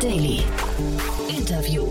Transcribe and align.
Daily. 0.00 0.44
Interview. 1.28 1.82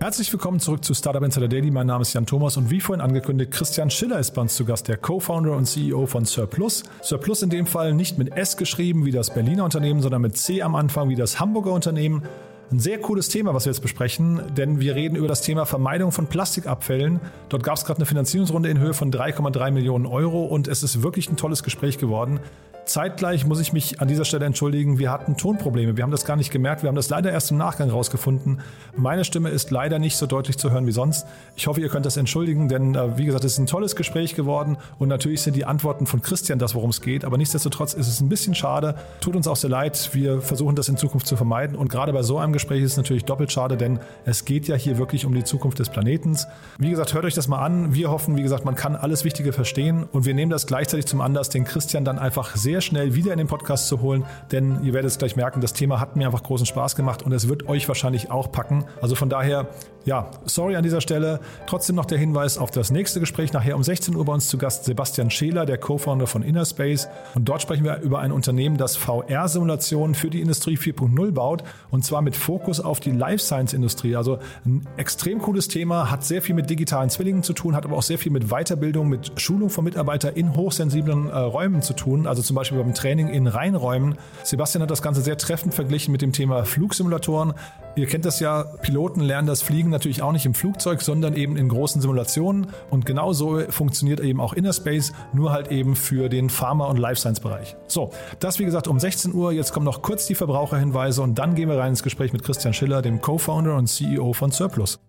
Herzlich 0.00 0.32
willkommen 0.32 0.60
zurück 0.60 0.82
zu 0.82 0.94
Startup 0.94 1.22
Insider 1.22 1.46
Daily. 1.46 1.70
Mein 1.70 1.86
Name 1.86 2.00
ist 2.00 2.14
Jan 2.14 2.24
Thomas 2.24 2.56
und 2.56 2.70
wie 2.70 2.80
vorhin 2.80 3.02
angekündigt, 3.02 3.50
Christian 3.50 3.90
Schiller 3.90 4.18
ist 4.18 4.30
bei 4.30 4.40
uns 4.40 4.56
zu 4.56 4.64
Gast, 4.64 4.88
der 4.88 4.96
Co-Founder 4.96 5.54
und 5.54 5.66
CEO 5.66 6.06
von 6.06 6.24
Surplus. 6.24 6.84
Surplus 7.02 7.42
in 7.42 7.50
dem 7.50 7.66
Fall 7.66 7.92
nicht 7.92 8.16
mit 8.16 8.34
S 8.34 8.56
geschrieben 8.56 9.04
wie 9.04 9.10
das 9.10 9.34
Berliner 9.34 9.64
Unternehmen, 9.64 10.00
sondern 10.00 10.22
mit 10.22 10.38
C 10.38 10.62
am 10.62 10.74
Anfang 10.74 11.10
wie 11.10 11.16
das 11.16 11.38
Hamburger 11.38 11.72
Unternehmen. 11.72 12.22
Ein 12.70 12.80
sehr 12.80 12.98
cooles 12.98 13.30
Thema, 13.30 13.54
was 13.54 13.64
wir 13.64 13.72
jetzt 13.72 13.80
besprechen, 13.80 14.42
denn 14.54 14.78
wir 14.78 14.94
reden 14.94 15.16
über 15.16 15.26
das 15.26 15.40
Thema 15.40 15.64
Vermeidung 15.64 16.12
von 16.12 16.26
Plastikabfällen. 16.26 17.18
Dort 17.48 17.62
gab 17.62 17.78
es 17.78 17.86
gerade 17.86 17.96
eine 17.96 18.04
Finanzierungsrunde 18.04 18.68
in 18.68 18.78
Höhe 18.78 18.92
von 18.92 19.10
3,3 19.10 19.70
Millionen 19.70 20.04
Euro 20.04 20.44
und 20.44 20.68
es 20.68 20.82
ist 20.82 21.02
wirklich 21.02 21.30
ein 21.30 21.38
tolles 21.38 21.62
Gespräch 21.62 21.96
geworden. 21.96 22.40
Zeitgleich 22.88 23.44
muss 23.44 23.60
ich 23.60 23.74
mich 23.74 24.00
an 24.00 24.08
dieser 24.08 24.24
Stelle 24.24 24.46
entschuldigen, 24.46 24.98
wir 24.98 25.12
hatten 25.12 25.36
Tonprobleme. 25.36 25.96
Wir 25.96 26.02
haben 26.02 26.10
das 26.10 26.24
gar 26.24 26.36
nicht 26.36 26.50
gemerkt. 26.50 26.82
Wir 26.82 26.88
haben 26.88 26.96
das 26.96 27.10
leider 27.10 27.30
erst 27.30 27.50
im 27.50 27.58
Nachgang 27.58 27.90
rausgefunden. 27.90 28.60
Meine 28.96 29.26
Stimme 29.26 29.50
ist 29.50 29.70
leider 29.70 29.98
nicht 29.98 30.16
so 30.16 30.26
deutlich 30.26 30.56
zu 30.56 30.70
hören 30.70 30.86
wie 30.86 30.92
sonst. 30.92 31.26
Ich 31.54 31.66
hoffe, 31.66 31.82
ihr 31.82 31.90
könnt 31.90 32.06
das 32.06 32.16
entschuldigen, 32.16 32.68
denn 32.68 32.94
äh, 32.94 33.18
wie 33.18 33.26
gesagt, 33.26 33.44
es 33.44 33.52
ist 33.52 33.58
ein 33.58 33.66
tolles 33.66 33.94
Gespräch 33.94 34.34
geworden 34.34 34.78
und 34.98 35.08
natürlich 35.08 35.42
sind 35.42 35.54
die 35.54 35.66
Antworten 35.66 36.06
von 36.06 36.22
Christian 36.22 36.58
das, 36.58 36.74
worum 36.74 36.88
es 36.88 37.02
geht. 37.02 37.26
Aber 37.26 37.36
nichtsdestotrotz 37.36 37.92
ist 37.92 38.08
es 38.08 38.22
ein 38.22 38.30
bisschen 38.30 38.54
schade. 38.54 38.94
Tut 39.20 39.36
uns 39.36 39.46
auch 39.46 39.56
sehr 39.56 39.70
leid. 39.70 40.08
Wir 40.14 40.40
versuchen 40.40 40.74
das 40.74 40.88
in 40.88 40.96
Zukunft 40.96 41.26
zu 41.26 41.36
vermeiden. 41.36 41.76
Und 41.76 41.90
gerade 41.90 42.14
bei 42.14 42.22
so 42.22 42.38
einem 42.38 42.54
Gespräch 42.58 42.82
ist 42.82 42.92
es 42.92 42.96
natürlich 42.96 43.24
doppelt 43.24 43.52
schade, 43.52 43.76
denn 43.76 43.98
es 44.24 44.44
geht 44.44 44.68
ja 44.68 44.76
hier 44.76 44.98
wirklich 44.98 45.26
um 45.26 45.34
die 45.34 45.44
Zukunft 45.44 45.78
des 45.78 45.90
Planetens. 45.90 46.46
Wie 46.78 46.90
gesagt, 46.90 47.12
hört 47.12 47.24
euch 47.24 47.34
das 47.34 47.48
mal 47.48 47.58
an. 47.58 47.92
Wir 47.94 48.10
hoffen, 48.10 48.36
wie 48.36 48.42
gesagt, 48.42 48.64
man 48.64 48.76
kann 48.76 48.96
alles 48.96 49.24
Wichtige 49.24 49.52
verstehen 49.52 50.04
und 50.12 50.26
wir 50.26 50.34
nehmen 50.34 50.50
das 50.50 50.66
gleichzeitig 50.66 51.06
zum 51.06 51.20
Anlass, 51.20 51.48
den 51.48 51.64
Christian 51.64 52.04
dann 52.04 52.18
einfach 52.18 52.56
sehr 52.56 52.68
sehr 52.78 52.82
schnell 52.82 53.14
wieder 53.14 53.32
in 53.32 53.38
den 53.38 53.48
Podcast 53.48 53.88
zu 53.88 54.02
holen, 54.02 54.24
denn 54.52 54.84
ihr 54.84 54.92
werdet 54.92 55.10
es 55.10 55.18
gleich 55.18 55.34
merken, 55.34 55.60
das 55.60 55.72
Thema 55.72 55.98
hat 55.98 56.14
mir 56.14 56.26
einfach 56.26 56.44
großen 56.44 56.66
Spaß 56.66 56.94
gemacht 56.94 57.22
und 57.22 57.32
es 57.32 57.48
wird 57.48 57.66
euch 57.66 57.88
wahrscheinlich 57.88 58.30
auch 58.30 58.52
packen. 58.52 58.84
Also 59.00 59.16
von 59.16 59.28
daher, 59.28 59.68
ja, 60.04 60.30
sorry 60.44 60.76
an 60.76 60.82
dieser 60.82 61.00
Stelle. 61.00 61.40
Trotzdem 61.66 61.96
noch 61.96 62.04
der 62.04 62.18
Hinweis 62.18 62.56
auf 62.56 62.70
das 62.70 62.90
nächste 62.90 63.20
Gespräch. 63.20 63.52
Nachher 63.52 63.74
um 63.74 63.82
16 63.82 64.14
Uhr 64.14 64.24
bei 64.24 64.32
uns 64.32 64.48
zu 64.48 64.58
Gast 64.58 64.84
Sebastian 64.84 65.30
Scheler, 65.30 65.66
der 65.66 65.78
Co-Founder 65.78 66.26
von 66.26 66.42
Innerspace. 66.42 67.08
Und 67.34 67.48
dort 67.48 67.62
sprechen 67.62 67.84
wir 67.84 68.00
über 68.00 68.20
ein 68.20 68.32
Unternehmen, 68.32 68.76
das 68.76 68.96
VR-Simulationen 68.96 70.14
für 70.14 70.30
die 70.30 70.40
Industrie 70.40 70.76
4.0 70.76 71.32
baut 71.32 71.64
und 71.90 72.04
zwar 72.04 72.22
mit 72.22 72.36
Fokus 72.48 72.80
auf 72.80 72.98
die 72.98 73.10
Life 73.10 73.44
Science-Industrie. 73.44 74.16
Also 74.16 74.38
ein 74.64 74.88
extrem 74.96 75.38
cooles 75.38 75.68
Thema, 75.68 76.10
hat 76.10 76.24
sehr 76.24 76.40
viel 76.40 76.54
mit 76.54 76.70
digitalen 76.70 77.10
Zwillingen 77.10 77.42
zu 77.42 77.52
tun, 77.52 77.76
hat 77.76 77.84
aber 77.84 77.94
auch 77.94 78.02
sehr 78.02 78.16
viel 78.16 78.32
mit 78.32 78.48
Weiterbildung, 78.48 79.06
mit 79.06 79.38
Schulung 79.38 79.68
von 79.68 79.84
Mitarbeitern 79.84 80.34
in 80.34 80.56
hochsensiblen 80.56 81.28
äh, 81.28 81.36
Räumen 81.36 81.82
zu 81.82 81.92
tun. 81.92 82.26
Also 82.26 82.40
zum 82.40 82.56
Beispiel 82.56 82.78
beim 82.78 82.94
Training 82.94 83.28
in 83.28 83.48
Reinräumen. 83.48 84.14
Sebastian 84.44 84.80
hat 84.80 84.90
das 84.90 85.02
Ganze 85.02 85.20
sehr 85.20 85.36
treffend 85.36 85.74
verglichen 85.74 86.10
mit 86.10 86.22
dem 86.22 86.32
Thema 86.32 86.64
Flugsimulatoren. 86.64 87.52
Ihr 87.96 88.06
kennt 88.06 88.24
das 88.24 88.40
ja, 88.40 88.62
Piloten 88.62 89.20
lernen 89.20 89.48
das 89.48 89.62
Fliegen 89.62 89.90
natürlich 89.90 90.22
auch 90.22 90.32
nicht 90.32 90.46
im 90.46 90.54
Flugzeug, 90.54 91.02
sondern 91.02 91.34
eben 91.34 91.56
in 91.56 91.68
großen 91.68 92.00
Simulationen. 92.00 92.68
Und 92.90 93.06
genau 93.06 93.32
so 93.32 93.60
funktioniert 93.70 94.20
eben 94.20 94.40
auch 94.40 94.52
Innerspace, 94.52 95.12
nur 95.32 95.52
halt 95.52 95.70
eben 95.72 95.96
für 95.96 96.28
den 96.28 96.48
Pharma- 96.50 96.86
und 96.86 96.96
Life 96.96 97.20
Science-Bereich. 97.20 97.76
So, 97.86 98.10
das 98.40 98.58
wie 98.58 98.64
gesagt 98.64 98.88
um 98.88 99.00
16 99.00 99.34
Uhr. 99.34 99.52
Jetzt 99.52 99.72
kommen 99.72 99.86
noch 99.86 100.02
kurz 100.02 100.26
die 100.26 100.34
Verbraucherhinweise 100.34 101.22
und 101.22 101.38
dann 101.38 101.54
gehen 101.54 101.68
wir 101.68 101.78
rein 101.78 101.90
ins 101.90 102.02
Gespräch 102.02 102.32
mit 102.32 102.44
Christian 102.44 102.72
Schiller, 102.72 103.02
dem 103.02 103.20
Co-Founder 103.20 103.76
und 103.76 103.88
CEO 103.88 104.32
von 104.32 104.50
Surplus. 104.50 105.00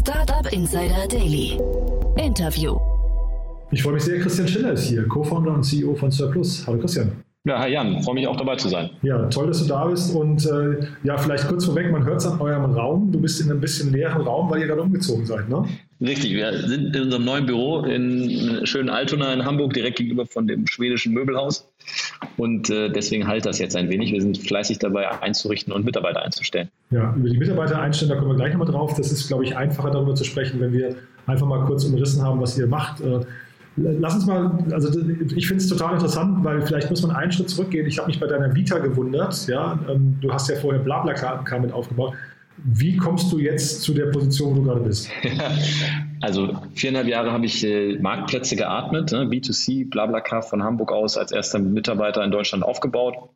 Startup 0.00 0.52
Insider 0.52 1.06
Daily. 1.08 1.58
Interview. 2.16 2.78
Ich 3.70 3.82
freue 3.82 3.94
mich 3.94 4.04
sehr, 4.04 4.20
Christian 4.20 4.48
Schiller 4.48 4.72
ist 4.72 4.84
hier, 4.84 5.06
Co-Founder 5.08 5.52
und 5.52 5.64
CEO 5.64 5.94
von 5.94 6.10
Surplus. 6.10 6.66
Hallo 6.66 6.78
Christian. 6.78 7.24
Ja, 7.46 7.58
hi 7.58 7.72
Jan, 7.72 8.02
freue 8.02 8.14
mich 8.14 8.26
auch 8.26 8.38
dabei 8.38 8.56
zu 8.56 8.70
sein. 8.70 8.88
Ja, 9.02 9.26
toll, 9.26 9.48
dass 9.48 9.58
du 9.60 9.66
da 9.66 9.84
bist. 9.84 10.14
Und 10.14 10.46
äh, 10.46 10.86
ja, 11.02 11.18
vielleicht 11.18 11.46
kurz 11.46 11.66
vorweg, 11.66 11.92
man 11.92 12.02
hört 12.02 12.22
es 12.22 12.26
an 12.26 12.40
eurem 12.40 12.72
Raum. 12.72 13.12
Du 13.12 13.20
bist 13.20 13.38
in 13.38 13.50
einem 13.50 13.60
bisschen 13.60 13.92
leeren 13.92 14.22
Raum, 14.22 14.48
weil 14.48 14.62
ihr 14.62 14.66
gerade 14.66 14.80
umgezogen 14.80 15.26
seid, 15.26 15.50
ne? 15.50 15.62
Richtig, 16.00 16.32
wir 16.32 16.66
sind 16.66 16.96
in 16.96 17.02
unserem 17.02 17.26
neuen 17.26 17.44
Büro 17.44 17.80
in 17.80 18.64
schönen 18.64 18.88
Altona 18.88 19.34
in 19.34 19.44
Hamburg, 19.44 19.74
direkt 19.74 19.98
gegenüber 19.98 20.24
von 20.24 20.46
dem 20.46 20.66
schwedischen 20.66 21.12
Möbelhaus. 21.12 21.70
Und 22.38 22.70
äh, 22.70 22.88
deswegen 22.88 23.26
halt 23.26 23.44
das 23.44 23.58
jetzt 23.58 23.76
ein 23.76 23.90
wenig. 23.90 24.10
Wir 24.10 24.22
sind 24.22 24.38
fleißig 24.38 24.78
dabei 24.78 25.10
einzurichten 25.20 25.70
und 25.70 25.84
Mitarbeiter 25.84 26.22
einzustellen. 26.22 26.70
Ja, 26.90 27.14
über 27.14 27.28
die 27.28 27.36
Mitarbeiter 27.36 27.78
einstellen, 27.78 28.08
da 28.08 28.16
kommen 28.16 28.30
wir 28.30 28.36
gleich 28.36 28.54
nochmal 28.54 28.72
drauf. 28.72 28.94
Das 28.96 29.12
ist, 29.12 29.28
glaube 29.28 29.44
ich, 29.44 29.54
einfacher 29.54 29.90
darüber 29.90 30.14
zu 30.14 30.24
sprechen, 30.24 30.60
wenn 30.60 30.72
wir 30.72 30.96
einfach 31.26 31.46
mal 31.46 31.62
kurz 31.66 31.84
umrissen 31.84 32.22
haben, 32.22 32.40
was 32.40 32.56
ihr 32.56 32.66
macht. 32.66 33.02
Äh, 33.02 33.20
Lass 33.76 34.14
uns 34.14 34.26
mal, 34.26 34.64
also 34.70 34.88
ich 35.34 35.48
finde 35.48 35.62
es 35.62 35.68
total 35.68 35.94
interessant, 35.94 36.44
weil 36.44 36.62
vielleicht 36.62 36.90
muss 36.90 37.02
man 37.02 37.16
einen 37.16 37.32
Schritt 37.32 37.50
zurückgehen. 37.50 37.86
Ich 37.86 37.98
habe 37.98 38.06
mich 38.06 38.20
bei 38.20 38.26
deiner 38.26 38.54
Vita 38.54 38.78
gewundert. 38.78 39.48
Ja, 39.48 39.78
ähm, 39.88 40.16
du 40.20 40.32
hast 40.32 40.48
ja 40.48 40.56
vorher 40.56 40.80
BlaBlaCar 40.80 41.58
mit 41.58 41.72
aufgebaut. 41.72 42.14
Wie 42.56 42.96
kommst 42.96 43.32
du 43.32 43.38
jetzt 43.38 43.82
zu 43.82 43.92
der 43.92 44.06
Position, 44.06 44.52
wo 44.52 44.54
du 44.60 44.62
gerade 44.64 44.80
bist? 44.80 45.10
Also 46.20 46.56
viereinhalb 46.72 47.06
Jahre 47.06 47.32
habe 47.32 47.44
ich 47.44 47.62
äh, 47.64 47.98
Marktplätze 47.98 48.56
geatmet, 48.56 49.12
ne? 49.12 49.24
B2C, 49.26 49.90
BlaBlaCar 49.90 50.40
von 50.40 50.62
Hamburg 50.62 50.90
aus 50.90 51.18
als 51.18 51.32
erster 51.32 51.58
Mitarbeiter 51.58 52.24
in 52.24 52.30
Deutschland 52.30 52.64
aufgebaut. 52.64 53.28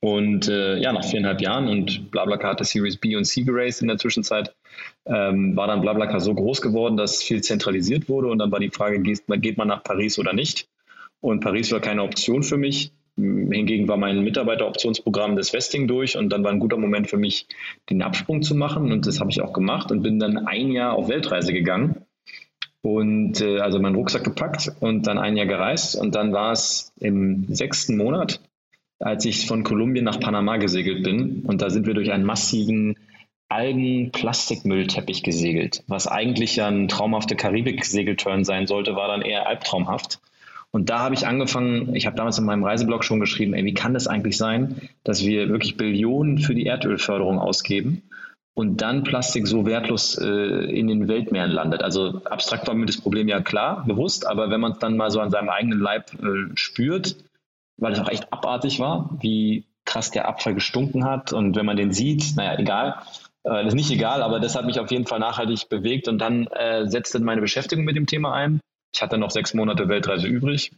Und 0.00 0.48
äh, 0.48 0.78
ja, 0.78 0.92
nach 0.92 1.04
viereinhalb 1.04 1.42
Jahren 1.42 1.68
und 1.68 2.10
BlaBlaCar 2.10 2.52
hatte 2.52 2.64
Series 2.64 2.96
B 2.96 3.16
und 3.16 3.24
C 3.24 3.42
geraced 3.42 3.82
in 3.82 3.88
der 3.88 3.98
Zwischenzeit, 3.98 4.54
ähm, 5.04 5.54
war 5.56 5.66
dann 5.66 5.82
BlaBlaCar 5.82 6.20
so 6.20 6.34
groß 6.34 6.62
geworden, 6.62 6.96
dass 6.96 7.22
viel 7.22 7.42
zentralisiert 7.42 8.08
wurde. 8.08 8.28
Und 8.28 8.38
dann 8.38 8.50
war 8.50 8.60
die 8.60 8.70
Frage, 8.70 9.00
geht, 9.00 9.22
geht 9.26 9.58
man 9.58 9.68
nach 9.68 9.82
Paris 9.82 10.18
oder 10.18 10.32
nicht? 10.32 10.68
Und 11.20 11.40
Paris 11.40 11.70
war 11.70 11.80
keine 11.80 12.02
Option 12.02 12.42
für 12.42 12.56
mich. 12.56 12.92
Hingegen 13.16 13.88
war 13.88 13.98
mein 13.98 14.24
Mitarbeiteroptionsprogramm 14.24 15.36
das 15.36 15.52
Vesting 15.52 15.86
durch 15.86 16.16
und 16.16 16.30
dann 16.30 16.42
war 16.42 16.50
ein 16.50 16.60
guter 16.60 16.78
Moment 16.78 17.10
für 17.10 17.18
mich, 17.18 17.46
den 17.90 18.00
Absprung 18.00 18.40
zu 18.40 18.54
machen. 18.54 18.90
Und 18.92 19.06
das 19.06 19.20
habe 19.20 19.30
ich 19.30 19.42
auch 19.42 19.52
gemacht 19.52 19.92
und 19.92 20.00
bin 20.00 20.18
dann 20.18 20.46
ein 20.46 20.70
Jahr 20.70 20.94
auf 20.94 21.08
Weltreise 21.08 21.52
gegangen 21.52 22.06
und 22.80 23.42
äh, 23.42 23.58
also 23.58 23.78
meinen 23.78 23.96
Rucksack 23.96 24.24
gepackt 24.24 24.72
und 24.80 25.06
dann 25.06 25.18
ein 25.18 25.36
Jahr 25.36 25.46
gereist. 25.46 25.96
Und 25.96 26.14
dann 26.14 26.32
war 26.32 26.52
es 26.52 26.94
im 26.98 27.52
sechsten 27.52 27.98
Monat, 27.98 28.40
als 29.00 29.24
ich 29.24 29.46
von 29.46 29.64
Kolumbien 29.64 30.04
nach 30.04 30.20
Panama 30.20 30.58
gesegelt 30.58 31.02
bin. 31.02 31.42
Und 31.42 31.62
da 31.62 31.70
sind 31.70 31.86
wir 31.86 31.94
durch 31.94 32.12
einen 32.12 32.24
massiven 32.24 32.96
Algen-Plastikmüllteppich 33.48 35.22
gesegelt. 35.22 35.82
Was 35.88 36.06
eigentlich 36.06 36.56
ja 36.56 36.68
ein 36.68 36.88
traumhafter 36.88 37.34
Karibik-Segelturn 37.34 38.44
sein 38.44 38.66
sollte, 38.66 38.94
war 38.94 39.08
dann 39.08 39.22
eher 39.22 39.48
albtraumhaft. 39.48 40.20
Und 40.70 40.88
da 40.88 41.00
habe 41.00 41.16
ich 41.16 41.26
angefangen, 41.26 41.96
ich 41.96 42.06
habe 42.06 42.16
damals 42.16 42.38
in 42.38 42.44
meinem 42.44 42.62
Reiseblog 42.62 43.02
schon 43.02 43.18
geschrieben, 43.18 43.54
ey, 43.54 43.64
wie 43.64 43.74
kann 43.74 43.92
das 43.92 44.06
eigentlich 44.06 44.36
sein, 44.36 44.88
dass 45.02 45.24
wir 45.24 45.48
wirklich 45.48 45.76
Billionen 45.76 46.38
für 46.38 46.54
die 46.54 46.66
Erdölförderung 46.66 47.40
ausgeben 47.40 48.02
und 48.54 48.80
dann 48.80 49.02
Plastik 49.02 49.48
so 49.48 49.66
wertlos 49.66 50.16
äh, 50.18 50.26
in 50.26 50.86
den 50.86 51.08
Weltmeeren 51.08 51.50
landet. 51.50 51.82
Also 51.82 52.22
abstrakt 52.24 52.68
war 52.68 52.74
mir 52.74 52.86
das 52.86 53.00
Problem 53.00 53.26
ja 53.26 53.40
klar, 53.40 53.84
bewusst, 53.84 54.26
aber 54.26 54.50
wenn 54.50 54.60
man 54.60 54.72
es 54.72 54.78
dann 54.78 54.96
mal 54.96 55.10
so 55.10 55.18
an 55.20 55.30
seinem 55.30 55.48
eigenen 55.48 55.80
Leib 55.80 56.12
äh, 56.22 56.50
spürt, 56.54 57.16
weil 57.80 57.92
es 57.92 58.00
auch 58.00 58.08
echt 58.08 58.32
abartig 58.32 58.78
war, 58.78 59.10
wie 59.20 59.64
krass 59.84 60.10
der 60.10 60.28
Abfall 60.28 60.54
gestunken 60.54 61.04
hat. 61.04 61.32
Und 61.32 61.56
wenn 61.56 61.66
man 61.66 61.76
den 61.76 61.92
sieht, 61.92 62.36
naja, 62.36 62.58
egal. 62.58 63.02
Äh, 63.42 63.64
das 63.64 63.68
ist 63.68 63.74
nicht 63.74 63.90
egal, 63.90 64.22
aber 64.22 64.38
das 64.38 64.54
hat 64.54 64.66
mich 64.66 64.78
auf 64.78 64.90
jeden 64.90 65.06
Fall 65.06 65.18
nachhaltig 65.18 65.68
bewegt. 65.68 66.06
Und 66.08 66.18
dann 66.18 66.46
äh, 66.48 66.86
setzte 66.86 67.18
meine 67.20 67.40
Beschäftigung 67.40 67.84
mit 67.84 67.96
dem 67.96 68.06
Thema 68.06 68.32
ein. 68.32 68.60
Ich 68.94 69.02
hatte 69.02 69.18
noch 69.18 69.30
sechs 69.30 69.54
Monate 69.54 69.88
Weltreise 69.88 70.26
übrig, 70.26 70.72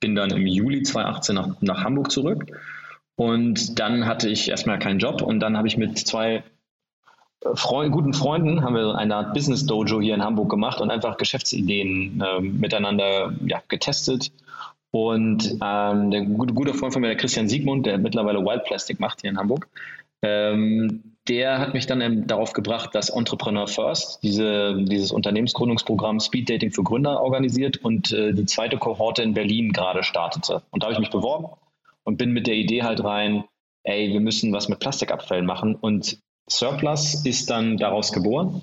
bin 0.00 0.14
dann 0.14 0.30
im 0.30 0.46
Juli 0.46 0.82
2018 0.82 1.34
nach, 1.34 1.48
nach 1.60 1.84
Hamburg 1.84 2.10
zurück. 2.10 2.46
Und 3.16 3.78
dann 3.78 4.06
hatte 4.06 4.28
ich 4.28 4.48
erstmal 4.48 4.78
keinen 4.78 4.98
Job 4.98 5.22
und 5.22 5.40
dann 5.40 5.56
habe 5.56 5.68
ich 5.68 5.76
mit 5.76 5.98
zwei 5.98 6.42
äh, 7.44 7.54
Freund, 7.54 7.92
guten 7.92 8.14
Freunden 8.14 8.62
haben 8.62 8.74
wir 8.74 8.94
eine 8.94 9.16
Art 9.16 9.34
Business 9.34 9.66
Dojo 9.66 10.00
hier 10.00 10.14
in 10.14 10.22
Hamburg 10.22 10.50
gemacht 10.50 10.80
und 10.80 10.90
einfach 10.90 11.16
Geschäftsideen 11.16 12.20
äh, 12.20 12.40
miteinander 12.40 13.32
ja, 13.44 13.62
getestet 13.68 14.32
und 14.92 15.58
ähm, 15.62 16.10
der 16.10 16.24
gute, 16.24 16.54
gute 16.54 16.74
Freund 16.74 16.92
von 16.92 17.02
mir, 17.02 17.08
der 17.08 17.16
Christian 17.16 17.48
Siegmund, 17.48 17.86
der 17.86 17.98
mittlerweile 17.98 18.40
Wild 18.40 18.64
Plastic 18.64 18.98
macht 18.98 19.20
hier 19.20 19.30
in 19.30 19.38
Hamburg, 19.38 19.68
ähm, 20.22 21.16
der 21.28 21.58
hat 21.58 21.74
mich 21.74 21.86
dann 21.86 22.26
darauf 22.26 22.52
gebracht, 22.52 22.94
dass 22.94 23.08
Entrepreneur 23.08 23.66
First 23.68 24.22
diese, 24.22 24.82
dieses 24.84 25.12
Unternehmensgründungsprogramm 25.12 26.18
Speed 26.18 26.50
Dating 26.50 26.72
für 26.72 26.82
Gründer 26.82 27.20
organisiert 27.20 27.78
und 27.78 28.12
äh, 28.12 28.32
die 28.32 28.46
zweite 28.46 28.78
Kohorte 28.78 29.22
in 29.22 29.34
Berlin 29.34 29.72
gerade 29.72 30.02
startete. 30.02 30.62
Und 30.70 30.82
da 30.82 30.86
habe 30.86 30.94
ich 30.94 30.98
mich 31.00 31.10
beworben 31.10 31.48
und 32.04 32.18
bin 32.18 32.32
mit 32.32 32.46
der 32.46 32.54
Idee 32.54 32.82
halt 32.82 33.02
rein, 33.04 33.44
ey, 33.84 34.12
wir 34.12 34.20
müssen 34.20 34.52
was 34.52 34.68
mit 34.68 34.80
Plastikabfällen 34.80 35.46
machen. 35.46 35.76
Und 35.76 36.18
Surplus 36.48 37.24
ist 37.24 37.48
dann 37.48 37.76
daraus 37.76 38.12
geboren 38.12 38.62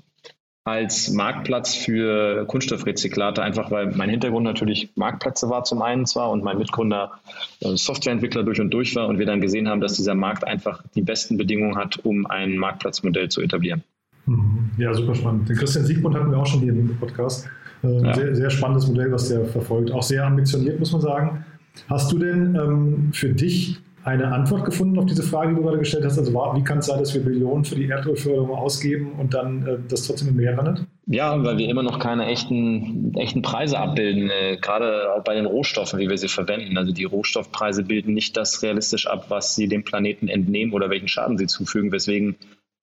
als 0.68 1.10
Marktplatz 1.10 1.74
für 1.74 2.44
Kunststoffrezyklate, 2.46 3.42
einfach 3.42 3.70
weil 3.70 3.92
mein 3.94 4.10
Hintergrund 4.10 4.44
natürlich 4.44 4.90
Marktplätze 4.94 5.48
war 5.48 5.64
zum 5.64 5.82
einen 5.82 6.06
zwar 6.06 6.30
und 6.30 6.44
mein 6.44 6.58
Mitgründer 6.58 7.12
äh, 7.60 7.76
Softwareentwickler 7.76 8.42
durch 8.42 8.60
und 8.60 8.70
durch 8.70 8.94
war 8.96 9.08
und 9.08 9.18
wir 9.18 9.26
dann 9.26 9.40
gesehen 9.40 9.68
haben, 9.68 9.80
dass 9.80 9.94
dieser 9.94 10.14
Markt 10.14 10.46
einfach 10.46 10.82
die 10.94 11.02
besten 11.02 11.36
Bedingungen 11.36 11.76
hat, 11.76 12.04
um 12.04 12.26
ein 12.26 12.56
Marktplatzmodell 12.56 13.28
zu 13.28 13.40
etablieren. 13.40 13.82
Mhm. 14.26 14.70
Ja, 14.78 14.94
super 14.94 15.14
spannend. 15.14 15.48
Den 15.48 15.56
Christian 15.56 15.84
Siegmund 15.84 16.14
hatten 16.14 16.30
wir 16.30 16.38
auch 16.38 16.46
schon 16.46 16.60
hier 16.60 16.72
im 16.72 16.96
Podcast. 16.98 17.48
Äh, 17.82 18.02
ja. 18.02 18.14
Sehr, 18.14 18.36
sehr 18.36 18.50
spannendes 18.50 18.86
Modell, 18.86 19.10
was 19.12 19.28
der 19.28 19.44
verfolgt. 19.46 19.90
Auch 19.92 20.02
sehr 20.02 20.24
ambitioniert, 20.24 20.78
muss 20.78 20.92
man 20.92 21.00
sagen. 21.00 21.44
Hast 21.88 22.10
du 22.12 22.18
denn 22.18 22.54
ähm, 22.56 23.10
für 23.12 23.28
dich 23.28 23.80
eine 24.08 24.32
Antwort 24.32 24.64
gefunden 24.64 24.98
auf 24.98 25.06
diese 25.06 25.22
Frage, 25.22 25.50
die 25.50 25.56
du 25.56 25.62
gerade 25.62 25.78
gestellt 25.78 26.04
hast? 26.04 26.18
Also 26.18 26.32
wie 26.32 26.64
kann 26.64 26.78
es 26.78 26.86
sein, 26.86 26.98
dass 26.98 27.14
wir 27.14 27.22
Billionen 27.22 27.64
für 27.64 27.74
die 27.74 27.88
Erdölförderung 27.88 28.50
ausgeben 28.50 29.12
und 29.18 29.34
dann 29.34 29.66
äh, 29.66 29.78
das 29.88 30.06
trotzdem 30.06 30.28
im 30.28 30.36
Meer 30.36 30.56
landet? 30.56 30.86
Ja, 31.06 31.42
weil 31.44 31.58
wir 31.58 31.68
immer 31.68 31.82
noch 31.82 31.98
keine 31.98 32.26
echten, 32.26 33.14
echten 33.14 33.42
Preise 33.42 33.78
abbilden, 33.78 34.30
äh, 34.30 34.56
gerade 34.56 35.12
auch 35.14 35.24
bei 35.24 35.34
den 35.34 35.46
Rohstoffen, 35.46 35.98
wie 35.98 36.08
wir 36.08 36.18
sie 36.18 36.28
verwenden. 36.28 36.76
Also 36.78 36.92
die 36.92 37.04
Rohstoffpreise 37.04 37.82
bilden 37.82 38.14
nicht 38.14 38.36
das 38.36 38.62
realistisch 38.62 39.06
ab, 39.06 39.26
was 39.28 39.54
sie 39.54 39.68
dem 39.68 39.84
Planeten 39.84 40.28
entnehmen 40.28 40.72
oder 40.72 40.90
welchen 40.90 41.08
Schaden 41.08 41.38
sie 41.38 41.46
zufügen, 41.46 41.92
weswegen 41.92 42.36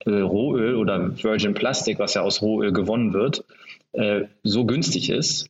äh, 0.06 0.12
Rohöl 0.12 0.76
oder 0.76 1.12
Virgin 1.22 1.54
Plastic, 1.54 2.00
was 2.00 2.14
ja 2.14 2.22
aus 2.22 2.42
Rohöl 2.42 2.72
gewonnen 2.72 3.14
wird, 3.14 3.44
äh, 3.94 4.26
so 4.44 4.66
günstig 4.66 5.10
ist 5.10 5.50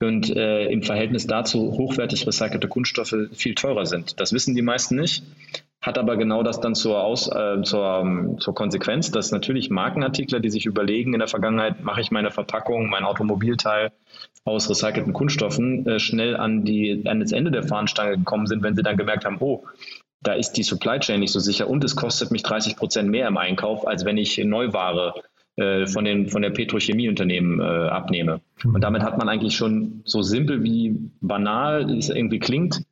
und 0.00 0.34
äh, 0.34 0.66
im 0.66 0.82
Verhältnis 0.82 1.26
dazu 1.26 1.72
hochwertig 1.72 2.26
recycelte 2.26 2.68
Kunststoffe 2.68 3.16
viel 3.32 3.54
teurer 3.54 3.86
sind. 3.86 4.20
Das 4.20 4.32
wissen 4.32 4.54
die 4.54 4.62
meisten 4.62 4.96
nicht, 4.96 5.24
hat 5.80 5.98
aber 5.98 6.16
genau 6.16 6.42
das 6.42 6.60
dann 6.60 6.74
zur, 6.74 7.02
Aus, 7.02 7.28
äh, 7.28 7.62
zur, 7.62 8.00
ähm, 8.02 8.36
zur 8.38 8.54
Konsequenz, 8.54 9.10
dass 9.10 9.32
natürlich 9.32 9.70
Markenartikler, 9.70 10.38
die 10.40 10.50
sich 10.50 10.66
überlegen, 10.66 11.14
in 11.14 11.18
der 11.18 11.28
Vergangenheit 11.28 11.82
mache 11.82 12.00
ich 12.00 12.10
meine 12.10 12.30
Verpackung, 12.30 12.88
mein 12.88 13.04
Automobilteil 13.04 13.92
aus 14.44 14.70
recycelten 14.70 15.12
Kunststoffen, 15.12 15.86
äh, 15.86 15.98
schnell 15.98 16.36
an, 16.36 16.64
die, 16.64 17.02
an 17.06 17.20
das 17.20 17.32
Ende 17.32 17.50
der 17.50 17.64
Fahnenstange 17.64 18.18
gekommen 18.18 18.46
sind, 18.46 18.62
wenn 18.62 18.76
sie 18.76 18.82
dann 18.82 18.96
gemerkt 18.96 19.24
haben, 19.24 19.38
oh, 19.40 19.64
da 20.20 20.32
ist 20.32 20.52
die 20.52 20.64
Supply 20.64 20.98
Chain 20.98 21.20
nicht 21.20 21.32
so 21.32 21.40
sicher 21.40 21.68
und 21.68 21.84
es 21.84 21.96
kostet 21.96 22.30
mich 22.30 22.42
30 22.42 22.76
Prozent 22.76 23.08
mehr 23.08 23.28
im 23.28 23.36
Einkauf, 23.36 23.86
als 23.86 24.04
wenn 24.04 24.16
ich 24.16 24.38
Neuware 24.38 25.14
von, 25.86 26.04
den, 26.04 26.28
von 26.28 26.42
der 26.42 26.50
Petrochemieunternehmen 26.50 27.60
äh, 27.60 27.88
abnehme. 27.88 28.40
Und 28.64 28.82
damit 28.82 29.02
hat 29.02 29.18
man 29.18 29.28
eigentlich 29.28 29.56
schon 29.56 30.02
so 30.04 30.22
simpel 30.22 30.62
wie 30.62 30.96
banal 31.20 31.90
es 31.96 32.08
irgendwie 32.08 32.38
klingt, 32.38 32.82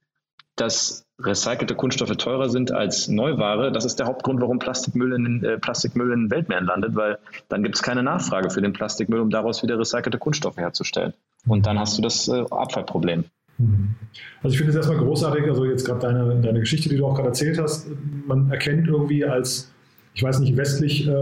dass 0.57 1.07
recycelte 1.19 1.75
Kunststoffe 1.75 2.17
teurer 2.17 2.49
sind 2.49 2.73
als 2.73 3.09
Neuware. 3.09 3.73
Das 3.73 3.85
ist 3.85 3.99
der 3.99 4.07
Hauptgrund, 4.07 4.41
warum 4.41 4.59
Plastikmüll 4.59 5.13
in, 5.13 5.45
äh, 5.45 5.59
Plastikmüll 5.59 6.13
in 6.13 6.25
den 6.25 6.31
Weltmeeren 6.31 6.67
landet, 6.67 6.95
weil 6.95 7.19
dann 7.49 7.63
gibt 7.63 7.77
es 7.77 7.83
keine 7.83 8.03
Nachfrage 8.03 8.51
für 8.51 8.61
den 8.61 8.73
Plastikmüll, 8.73 9.21
um 9.21 9.31
daraus 9.31 9.63
wieder 9.63 9.79
recycelte 9.79 10.19
Kunststoffe 10.19 10.57
herzustellen. 10.57 11.15
Und 11.47 11.67
dann 11.67 11.79
hast 11.79 11.97
du 11.97 12.03
das 12.03 12.29
äh, 12.29 12.45
Abfallproblem. 12.51 13.25
Mhm. 13.59 13.95
Also 14.43 14.55
ich 14.55 14.59
finde 14.59 14.71
es 14.71 14.77
erstmal 14.77 14.99
großartig, 14.99 15.45
also 15.45 15.65
jetzt 15.65 15.85
gerade 15.85 16.01
deine, 16.01 16.41
deine 16.41 16.61
Geschichte, 16.61 16.89
die 16.89 16.97
du 16.97 17.07
auch 17.07 17.15
gerade 17.15 17.29
erzählt 17.29 17.59
hast, 17.59 17.89
man 18.27 18.51
erkennt 18.51 18.89
irgendwie 18.89 19.25
als 19.25 19.73
ich 20.17 20.23
weiß 20.23 20.41
nicht, 20.41 20.57
westlich, 20.57 21.07
äh, 21.07 21.13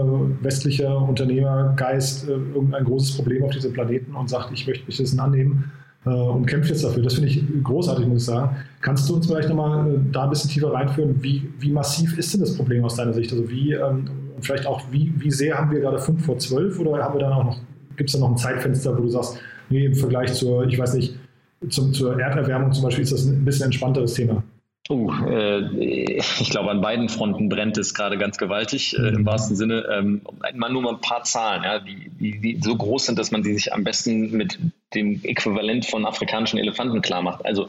westlicher 0.41 0.97
Unternehmergeist 0.97 2.29
äh, 2.29 2.31
irgendein 2.31 2.85
großes 2.85 3.17
Problem 3.17 3.43
auf 3.43 3.51
diesem 3.51 3.73
Planeten 3.73 4.15
und 4.15 4.29
sagt, 4.29 4.53
ich 4.53 4.65
möchte 4.65 4.85
mich 4.85 4.95
dessen 4.95 5.19
annehmen 5.19 5.69
äh, 6.05 6.09
und 6.09 6.45
kämpft 6.45 6.69
jetzt 6.69 6.85
dafür. 6.85 7.03
Das 7.03 7.15
finde 7.15 7.27
ich 7.27 7.43
großartig, 7.61 8.07
muss 8.07 8.21
ich 8.21 8.25
sagen. 8.25 8.55
Kannst 8.79 9.09
du 9.09 9.15
uns 9.15 9.27
vielleicht 9.27 9.49
nochmal 9.49 9.95
äh, 9.95 9.99
da 10.13 10.23
ein 10.23 10.29
bisschen 10.29 10.49
tiefer 10.49 10.71
reinführen? 10.71 11.21
Wie, 11.21 11.45
wie 11.59 11.73
massiv 11.73 12.17
ist 12.17 12.33
denn 12.33 12.39
das 12.39 12.55
Problem 12.55 12.85
aus 12.85 12.95
deiner 12.95 13.11
Sicht? 13.11 13.33
Also 13.33 13.49
wie, 13.49 13.73
ähm, 13.73 14.09
vielleicht 14.39 14.65
auch, 14.65 14.81
wie, 14.91 15.11
wie 15.17 15.29
sehr 15.29 15.57
haben 15.57 15.71
wir 15.71 15.81
gerade 15.81 15.99
fünf 15.99 16.25
vor 16.25 16.37
zwölf 16.37 16.79
oder 16.79 17.03
haben 17.03 17.15
wir 17.15 17.19
dann 17.19 17.33
auch 17.33 17.43
noch, 17.43 17.57
gibt 17.97 18.09
es 18.09 18.13
da 18.13 18.21
noch 18.21 18.31
ein 18.31 18.37
Zeitfenster, 18.37 18.97
wo 18.97 19.01
du 19.01 19.09
sagst, 19.09 19.37
nee, 19.69 19.87
im 19.87 19.95
Vergleich 19.95 20.33
zur, 20.33 20.65
ich 20.67 20.79
weiß 20.79 20.93
nicht, 20.93 21.19
zum, 21.67 21.91
zur 21.93 22.17
Erderwärmung 22.17 22.71
zum 22.71 22.85
Beispiel 22.85 23.03
ist 23.03 23.11
das 23.11 23.25
ein 23.25 23.43
bisschen 23.43 23.65
entspannteres 23.65 24.13
Thema? 24.13 24.41
Uh, 24.87 25.11
äh, 25.27 26.17
ich 26.39 26.49
glaube, 26.51 26.69
an 26.69 26.79
beiden 26.79 27.09
Fronten 27.09 27.49
brennt 27.49 27.75
es 27.77 27.95
gerade 27.95 28.19
ganz 28.19 28.37
gewaltig, 28.37 28.95
äh, 28.95 29.07
im 29.07 29.21
mhm. 29.21 29.25
wahrsten 29.25 29.55
Sinne. 29.55 29.83
Ähm, 29.91 30.21
mal 30.53 30.71
nur 30.71 30.83
mal 30.83 30.93
ein 30.93 31.01
paar 31.01 31.23
Zahlen, 31.23 31.63
ja, 31.63 31.79
die, 31.79 32.11
die, 32.19 32.39
die, 32.39 32.59
so 32.61 32.75
groß 32.75 33.07
sind, 33.07 33.17
dass 33.17 33.31
man 33.31 33.43
sie 33.43 33.53
sich 33.55 33.73
am 33.73 33.83
besten 33.83 34.31
mit 34.31 34.59
dem 34.93 35.21
Äquivalent 35.23 35.87
von 35.87 36.05
afrikanischen 36.05 36.59
Elefanten 36.59 37.01
klar 37.01 37.23
macht. 37.23 37.43
Also 37.45 37.67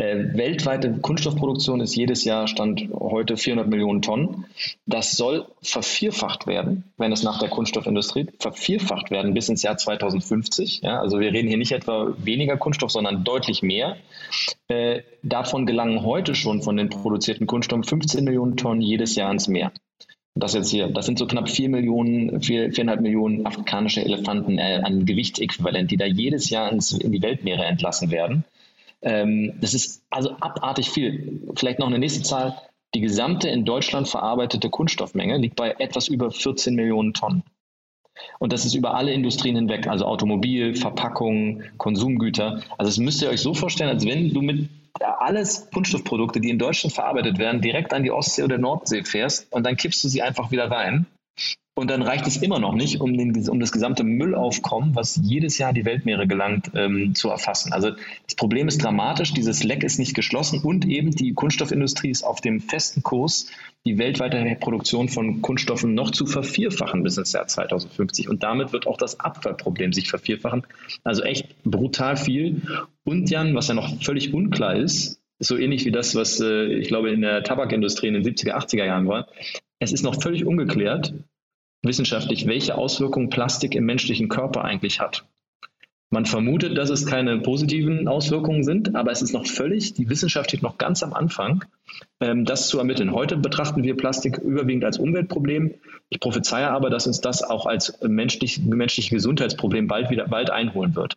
weltweite 0.00 0.92
Kunststoffproduktion 1.00 1.80
ist 1.80 1.94
jedes 1.94 2.24
Jahr 2.24 2.48
Stand 2.48 2.88
heute 2.92 3.36
400 3.36 3.68
Millionen 3.68 4.00
Tonnen. 4.00 4.46
Das 4.86 5.12
soll 5.12 5.46
vervierfacht 5.62 6.46
werden, 6.46 6.84
wenn 6.96 7.12
es 7.12 7.22
nach 7.22 7.38
der 7.38 7.50
Kunststoffindustrie 7.50 8.28
vervierfacht 8.38 9.10
werden 9.10 9.34
bis 9.34 9.48
ins 9.48 9.62
Jahr 9.62 9.76
2050. 9.76 10.80
Ja, 10.82 11.00
also 11.00 11.20
wir 11.20 11.32
reden 11.32 11.48
hier 11.48 11.58
nicht 11.58 11.72
etwa 11.72 12.14
weniger 12.16 12.56
Kunststoff, 12.56 12.90
sondern 12.90 13.24
deutlich 13.24 13.62
mehr. 13.62 13.96
Äh, 14.68 15.02
davon 15.22 15.66
gelangen 15.66 16.02
heute 16.02 16.34
schon 16.34 16.62
von 16.62 16.76
den 16.76 16.88
produzierten 16.88 17.46
Kunststoffen 17.46 17.84
15 17.84 18.24
Millionen 18.24 18.56
Tonnen 18.56 18.80
jedes 18.80 19.16
Jahr 19.16 19.30
ins 19.30 19.48
Meer. 19.48 19.70
Das 20.34 20.54
jetzt 20.54 20.70
hier, 20.70 20.88
das 20.88 21.06
sind 21.06 21.18
so 21.18 21.26
knapp 21.26 21.50
4 21.50 21.68
Millionen, 21.68 22.40
4, 22.40 22.72
4,5 22.72 23.00
Millionen 23.00 23.46
afrikanische 23.46 24.02
Elefanten 24.02 24.58
äh, 24.58 24.80
an 24.82 25.04
Gewichtsäquivalent, 25.04 25.90
die 25.90 25.96
da 25.96 26.06
jedes 26.06 26.48
Jahr 26.48 26.72
ins, 26.72 26.92
in 26.92 27.12
die 27.12 27.20
Weltmeere 27.20 27.64
entlassen 27.64 28.10
werden. 28.10 28.44
Ähm, 29.02 29.54
das 29.60 29.74
ist 29.74 30.02
also 30.10 30.32
abartig 30.40 30.90
viel. 30.90 31.40
Vielleicht 31.56 31.78
noch 31.78 31.86
eine 31.86 31.98
nächste 31.98 32.22
Zahl. 32.22 32.56
Die 32.94 33.00
gesamte 33.00 33.48
in 33.48 33.64
Deutschland 33.64 34.08
verarbeitete 34.08 34.68
Kunststoffmenge 34.68 35.36
liegt 35.38 35.56
bei 35.56 35.76
etwas 35.78 36.08
über 36.08 36.30
14 36.30 36.74
Millionen 36.74 37.14
Tonnen. 37.14 37.44
Und 38.38 38.52
das 38.52 38.64
ist 38.64 38.74
über 38.74 38.94
alle 38.94 39.12
Industrien 39.12 39.56
hinweg, 39.56 39.86
also 39.86 40.04
Automobil, 40.04 40.74
Verpackung, 40.74 41.62
Konsumgüter. 41.78 42.60
Also 42.76 42.90
es 42.90 42.98
müsst 42.98 43.22
ihr 43.22 43.30
euch 43.30 43.40
so 43.40 43.54
vorstellen, 43.54 43.90
als 43.90 44.04
wenn 44.04 44.34
du 44.34 44.42
mit 44.42 44.68
alles 45.00 45.70
Kunststoffprodukte, 45.70 46.40
die 46.40 46.50
in 46.50 46.58
Deutschland 46.58 46.92
verarbeitet 46.92 47.38
werden, 47.38 47.60
direkt 47.62 47.94
an 47.94 48.02
die 48.02 48.10
Ostsee 48.10 48.42
oder 48.42 48.58
Nordsee 48.58 49.04
fährst 49.04 49.50
und 49.52 49.64
dann 49.64 49.76
kippst 49.76 50.02
du 50.04 50.08
sie 50.08 50.20
einfach 50.20 50.50
wieder 50.50 50.70
rein 50.70 51.06
und 51.80 51.88
dann 51.88 52.02
reicht 52.02 52.26
es 52.26 52.36
immer 52.36 52.58
noch 52.58 52.74
nicht, 52.74 53.00
um, 53.00 53.16
den, 53.16 53.48
um 53.48 53.58
das 53.58 53.72
gesamte 53.72 54.04
Müllaufkommen, 54.04 54.94
was 54.94 55.18
jedes 55.22 55.56
Jahr 55.56 55.72
die 55.72 55.86
Weltmeere 55.86 56.26
gelangt, 56.26 56.72
ähm, 56.74 57.14
zu 57.14 57.30
erfassen. 57.30 57.72
Also 57.72 57.92
das 58.26 58.34
Problem 58.36 58.68
ist 58.68 58.84
dramatisch, 58.84 59.32
dieses 59.32 59.64
Leck 59.64 59.82
ist 59.82 59.98
nicht 59.98 60.14
geschlossen 60.14 60.60
und 60.60 60.84
eben 60.84 61.10
die 61.10 61.32
Kunststoffindustrie 61.32 62.10
ist 62.10 62.22
auf 62.22 62.42
dem 62.42 62.60
festen 62.60 63.02
Kurs, 63.02 63.46
die 63.86 63.96
weltweite 63.96 64.58
Produktion 64.60 65.08
von 65.08 65.40
Kunststoffen 65.40 65.94
noch 65.94 66.10
zu 66.10 66.26
vervierfachen 66.26 67.02
bis 67.02 67.16
ins 67.16 67.32
Jahr 67.32 67.46
2050. 67.46 68.28
Und 68.28 68.42
damit 68.42 68.74
wird 68.74 68.86
auch 68.86 68.98
das 68.98 69.18
Abfallproblem 69.18 69.94
sich 69.94 70.10
vervierfachen. 70.10 70.66
Also 71.02 71.22
echt 71.22 71.62
brutal 71.64 72.18
viel. 72.18 72.60
Und 73.04 73.30
Jan, 73.30 73.54
was 73.54 73.68
ja 73.68 73.74
noch 73.74 74.02
völlig 74.02 74.34
unklar 74.34 74.76
ist, 74.76 75.22
so 75.38 75.56
ähnlich 75.56 75.86
wie 75.86 75.92
das, 75.92 76.14
was 76.14 76.40
äh, 76.40 76.66
ich 76.74 76.88
glaube 76.88 77.10
in 77.10 77.22
der 77.22 77.42
Tabakindustrie 77.42 78.08
in 78.08 78.14
den 78.14 78.22
70er, 78.22 78.52
80er 78.52 78.84
Jahren 78.84 79.08
war. 79.08 79.28
Es 79.78 79.92
ist 79.92 80.02
noch 80.02 80.20
völlig 80.20 80.44
ungeklärt, 80.44 81.14
wissenschaftlich, 81.82 82.46
welche 82.46 82.76
Auswirkungen 82.76 83.30
Plastik 83.30 83.74
im 83.74 83.84
menschlichen 83.84 84.28
Körper 84.28 84.64
eigentlich 84.64 85.00
hat. 85.00 85.24
Man 86.12 86.26
vermutet, 86.26 86.76
dass 86.76 86.90
es 86.90 87.06
keine 87.06 87.38
positiven 87.38 88.08
Auswirkungen 88.08 88.64
sind, 88.64 88.96
aber 88.96 89.12
es 89.12 89.22
ist 89.22 89.32
noch 89.32 89.46
völlig, 89.46 89.94
die 89.94 90.10
Wissenschaft 90.10 90.50
steht 90.50 90.62
noch 90.62 90.76
ganz 90.76 91.04
am 91.04 91.14
Anfang, 91.14 91.64
ähm, 92.20 92.44
das 92.44 92.66
zu 92.66 92.78
ermitteln. 92.78 93.12
Heute 93.12 93.36
betrachten 93.36 93.84
wir 93.84 93.96
Plastik 93.96 94.38
überwiegend 94.38 94.84
als 94.84 94.98
Umweltproblem. 94.98 95.74
Ich 96.08 96.18
prophezeie 96.18 96.68
aber, 96.68 96.90
dass 96.90 97.06
uns 97.06 97.20
das 97.20 97.44
auch 97.44 97.64
als 97.64 98.00
menschlich, 98.02 98.60
menschliche 98.60 99.14
Gesundheitsproblem 99.14 99.86
bald 99.86 100.10
wieder 100.10 100.26
bald 100.26 100.50
einholen 100.50 100.96
wird. 100.96 101.16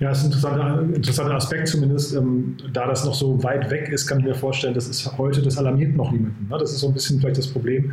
Ja, 0.00 0.08
das 0.08 0.18
ist 0.18 0.24
ein 0.24 0.26
interessanter, 0.32 0.96
interessanter 0.96 1.34
Aspekt 1.34 1.68
zumindest. 1.68 2.14
Ähm, 2.14 2.56
da 2.72 2.86
das 2.86 3.04
noch 3.04 3.14
so 3.14 3.42
weit 3.42 3.70
weg 3.70 3.90
ist, 3.90 4.06
kann 4.06 4.18
ich 4.20 4.24
mir 4.24 4.34
vorstellen, 4.34 4.72
das 4.72 4.88
ist 4.88 5.18
heute, 5.18 5.42
das 5.42 5.58
alarmiert 5.58 5.94
noch 5.94 6.10
niemanden. 6.10 6.48
Ne? 6.48 6.56
Das 6.58 6.72
ist 6.72 6.80
so 6.80 6.88
ein 6.88 6.94
bisschen 6.94 7.20
vielleicht 7.20 7.36
das 7.36 7.48
Problem 7.48 7.92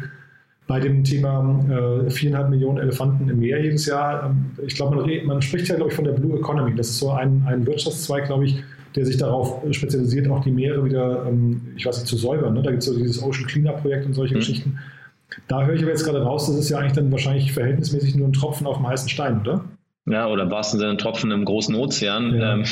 bei 0.72 0.80
dem 0.80 1.04
Thema 1.04 1.60
äh, 1.70 2.10
viereinhalb 2.10 2.48
äh, 2.48 2.52
Millionen 2.52 2.78
Elefanten 2.78 3.28
im 3.28 3.40
Meer 3.40 3.62
jedes 3.62 3.88
Jahr. 3.88 4.28
Ähm, 4.28 4.52
ich 4.66 4.74
glaube, 4.74 4.96
man, 4.96 5.26
man, 5.26 5.42
spricht 5.42 5.68
ja, 5.68 5.76
glaube 5.76 5.92
ich, 5.92 5.96
von 5.98 6.06
der 6.06 6.14
Blue 6.14 6.40
Economy. 6.40 6.74
Das 6.76 6.88
ist 6.88 7.00
so 7.00 7.12
ein, 7.12 7.44
ein 7.46 7.68
Wirtschaftszweig, 7.68 8.28
glaube 8.28 8.46
ich, 8.46 8.64
der 8.96 9.06
sich 9.06 9.18
darauf 9.18 9.62
spezialisiert, 9.72 10.30
auch 10.30 10.42
die 10.42 10.52
Meere 10.52 10.86
wieder, 10.86 11.26
ähm, 11.28 11.74
ich 11.76 11.86
weiß 11.86 11.98
nicht, 11.98 12.08
zu 12.08 12.16
säubern. 12.16 12.54
Ne? 12.54 12.62
Da 12.62 12.72
gibt 12.72 12.84
es 12.84 12.88
so 12.88 12.96
dieses 12.96 13.22
Ocean 13.22 13.48
Cleanup 13.48 13.82
Projekt 13.82 14.06
und 14.06 14.14
solche 14.14 14.36
mhm. 14.36 14.40
Geschichten. 14.40 14.80
Da 15.50 15.66
höre 15.66 15.76
ich 15.76 15.82
aber 15.82 15.92
jetzt 15.92 16.06
gerade 16.06 16.22
raus, 16.22 16.48
das 16.48 16.56
ist 16.56 16.70
ja 16.70 16.78
eigentlich 16.78 16.94
dann 16.94 17.12
wahrscheinlich 17.12 17.52
verhältnismäßig 17.52 18.16
nur 18.16 18.30
ein 18.30 18.34
Tropfen 18.34 18.66
auf 18.66 18.78
dem 18.78 18.88
heißen 18.88 19.10
Stein, 19.10 19.42
oder? 19.42 19.66
Ja, 20.06 20.28
oder 20.28 20.44
im 20.44 20.52
wahrsten 20.52 20.80
Sinne 20.80 20.96
Tropfen 20.96 21.32
im 21.32 21.44
großen 21.44 21.76
Ozean. 21.76 22.34
Ja. 22.34 22.54
Ähm, 22.54 22.64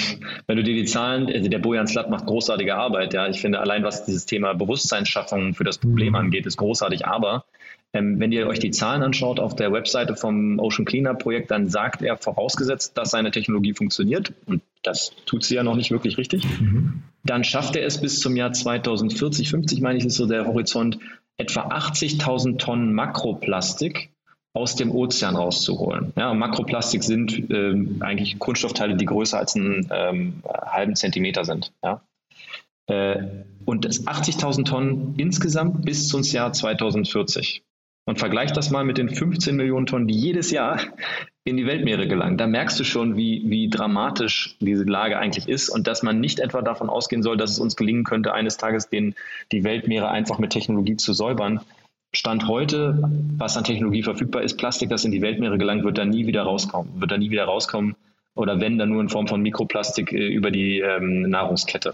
wenn 0.48 0.56
du 0.56 0.63
dir 0.63 0.74
die 0.74 0.86
Zahlen, 0.86 1.27
also 1.27 1.50
der 1.50 1.60
Bojan 1.60 1.88
Slat 1.88 2.10
macht 2.10 2.25
großartige 2.27 2.75
Arbeit. 2.75 3.13
Ja, 3.13 3.27
ich 3.27 3.41
finde 3.41 3.60
allein, 3.60 3.84
was 3.84 4.06
dieses 4.06 4.25
Thema 4.25 4.53
Bewusstseinsschaffung 4.53 5.53
für 5.53 5.65
das 5.65 5.77
Problem 5.77 6.10
mhm. 6.10 6.15
angeht, 6.15 6.46
ist 6.46 6.56
großartig. 6.56 7.06
Aber 7.06 7.44
ähm, 7.93 8.19
wenn 8.19 8.31
ihr 8.31 8.48
euch 8.48 8.60
die 8.60 8.72
Zahlen 8.72 9.01
anschaut 9.01 9.39
auf 9.39 9.55
der 9.55 9.72
Webseite 9.72 10.15
vom 10.15 10.60
Ocean 10.60 10.86
Cleanup 10.86 11.19
Projekt, 11.19 11.50
dann 11.50 11.69
sagt 11.69 12.01
er 12.01 12.17
vorausgesetzt, 12.17 12.98
dass 12.98 13.10
seine 13.10 13.31
Technologie 13.31 13.74
funktioniert. 13.74 14.34
Und 14.46 14.62
das 14.84 15.12
tut 15.25 15.43
sie 15.43 15.55
ja 15.55 15.63
noch 15.63 15.75
nicht 15.75 15.89
wirklich 15.91 16.17
richtig. 16.17 16.46
Mhm. 16.60 17.01
Dann 17.24 17.43
schafft 17.43 17.75
er 17.75 17.86
es 17.86 18.00
bis 18.00 18.19
zum 18.19 18.36
Jahr 18.36 18.53
2040, 18.53 19.50
50 19.50 19.81
meine 19.81 19.98
ich, 19.98 20.05
ist 20.05 20.15
so 20.15 20.27
der 20.27 20.46
Horizont, 20.46 21.00
etwa 21.38 21.67
80.000 21.69 22.58
Tonnen 22.58 22.93
Makroplastik 22.93 24.12
aus 24.53 24.75
dem 24.75 24.91
Ozean 24.91 25.36
rauszuholen. 25.36 26.13
Ja, 26.15 26.34
Makroplastik 26.34 27.03
sind 27.03 27.50
ähm, 27.50 27.98
eigentlich 28.01 28.39
Kunststoffteile, 28.39 28.98
die 28.98 29.05
größer 29.05 29.38
als 29.38 29.55
einen 29.55 29.88
ähm, 29.91 30.43
halben 30.46 30.96
Zentimeter 30.96 31.46
sind. 31.46 31.72
Ja. 31.84 32.01
Äh, 32.88 33.24
und 33.65 33.86
das 33.86 34.05
80.000 34.05 34.65
Tonnen 34.65 35.15
insgesamt 35.17 35.86
bis 35.86 36.08
zum 36.08 36.24
Jahr 36.24 36.51
2040. 36.51 37.63
Und 38.06 38.18
vergleich 38.18 38.51
das 38.51 38.72
mal 38.72 38.84
mit 38.84 38.98
den 38.98 39.10
15 39.10 39.56
Millionen 39.56 39.86
Tonnen, 39.86 40.08
die 40.08 40.18
jedes 40.18 40.50
Jahr 40.50 40.79
in 41.44 41.58
die 41.58 41.68
Weltmeere 41.68 42.08
gelangen. 42.08 42.38
Da 42.38 42.48
merkst 42.48 42.79
du 42.79 42.84
schon, 42.84 43.15
wie, 43.18 43.44
wie 43.46 43.70
dramatisch 43.70 44.56
diese 44.60 44.84
Lage 44.84 45.18
eigentlich 45.18 45.48
ist 45.48 45.70
und 45.70 45.88
dass 45.88 46.01
man 46.01 46.20
nicht 46.20 46.39
etwa 46.39 46.62
davon 46.62 46.89
ausgehen 46.89 47.24
soll, 47.24 47.38
dass 47.38 47.51
es 47.51 47.60
uns 47.60 47.75
gelingen 47.75 48.03
könnte, 48.03 48.34
eines 48.34 48.58
Tages 48.58 48.89
den, 48.89 49.15
die 49.51 49.63
Weltmeere 49.63 50.10
einfach 50.10 50.39
mit 50.39 50.51
Technologie 50.51 50.96
zu 50.96 51.13
säubern. 51.13 51.62
Stand 52.12 52.48
heute, 52.48 52.98
was 53.38 53.58
an 53.58 53.63
Technologie 53.63 54.01
verfügbar 54.01 54.41
ist, 54.41 54.58
Plastik, 54.58 54.89
das 54.89 55.06
in 55.06 55.12
die 55.12 55.22
Weltmeere 55.22 55.60
gelangt, 55.60 55.84
wird 55.84 55.98
da 55.98 56.06
nie 56.06 56.25
wieder 56.25 56.41
rauskommen. 56.41 57.00
Wird 57.00 57.12
da 57.12 57.18
nie 57.18 57.29
wieder 57.29 57.46
rauskommen 57.46 57.96
oder 58.39 58.60
wenn, 58.60 58.77
dann 58.77 58.89
nur 58.89 59.01
in 59.01 59.10
Form 59.10 59.27
von 59.27 59.41
Mikroplastik 59.41 60.13
äh, 60.13 60.27
über 60.27 60.50
die 60.50 60.79
ähm, 60.79 61.24
Nahrungskette. 61.29 61.94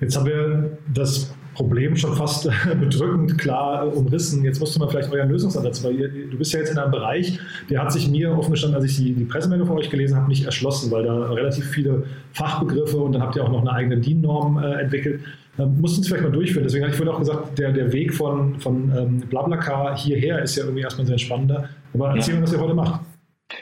Jetzt 0.00 0.16
haben 0.16 0.26
wir 0.26 0.78
das 0.92 1.34
Problem 1.54 1.96
schon 1.96 2.14
fast 2.14 2.50
bedrückend 2.80 3.38
klar 3.38 3.96
umrissen. 3.96 4.44
Jetzt 4.44 4.60
musst 4.60 4.76
du 4.76 4.80
mal 4.80 4.88
vielleicht 4.88 5.10
euren 5.10 5.30
Lösungsansatz, 5.30 5.82
weil 5.82 5.94
ihr, 5.94 6.08
du 6.08 6.36
bist 6.36 6.52
ja 6.52 6.60
jetzt 6.60 6.70
in 6.70 6.78
einem 6.78 6.90
Bereich, 6.90 7.38
der 7.70 7.82
hat 7.82 7.92
sich 7.92 8.08
mir 8.10 8.36
offen 8.36 8.50
gestanden, 8.50 8.76
als 8.76 8.84
ich 8.90 8.96
die, 8.98 9.14
die 9.14 9.24
Pressemeldung 9.24 9.66
von 9.66 9.78
euch 9.78 9.88
gelesen 9.88 10.16
habe, 10.16 10.28
nicht 10.28 10.44
erschlossen, 10.44 10.90
weil 10.90 11.04
da 11.04 11.32
relativ 11.32 11.64
viele 11.70 12.04
Fachbegriffe 12.32 12.98
und 12.98 13.12
dann 13.12 13.22
habt 13.22 13.36
ihr 13.36 13.44
auch 13.44 13.50
noch 13.50 13.62
eine 13.62 13.72
eigene 13.72 13.98
DIN-Norm 13.98 14.62
äh, 14.62 14.82
entwickelt. 14.82 15.22
Ähm, 15.58 15.80
musst 15.80 15.96
uns 15.96 16.08
vielleicht 16.08 16.24
mal 16.24 16.32
durchführen. 16.32 16.64
Deswegen 16.64 16.84
habe 16.84 16.92
ich 16.92 16.98
vorhin 16.98 17.14
auch 17.14 17.18
gesagt, 17.18 17.58
der, 17.58 17.72
der 17.72 17.90
Weg 17.90 18.12
von, 18.12 18.60
von 18.60 18.92
ähm, 18.94 19.20
Blablacar 19.20 19.96
hierher 19.96 20.42
ist 20.42 20.56
ja 20.56 20.64
irgendwie 20.64 20.82
erstmal 20.82 21.06
sehr 21.06 21.18
spannender. 21.18 21.70
Aber 21.94 22.14
erzähl 22.14 22.34
ja. 22.34 22.40
mir, 22.40 22.46
was 22.46 22.52
ihr 22.52 22.60
heute 22.60 22.74
macht. 22.74 23.00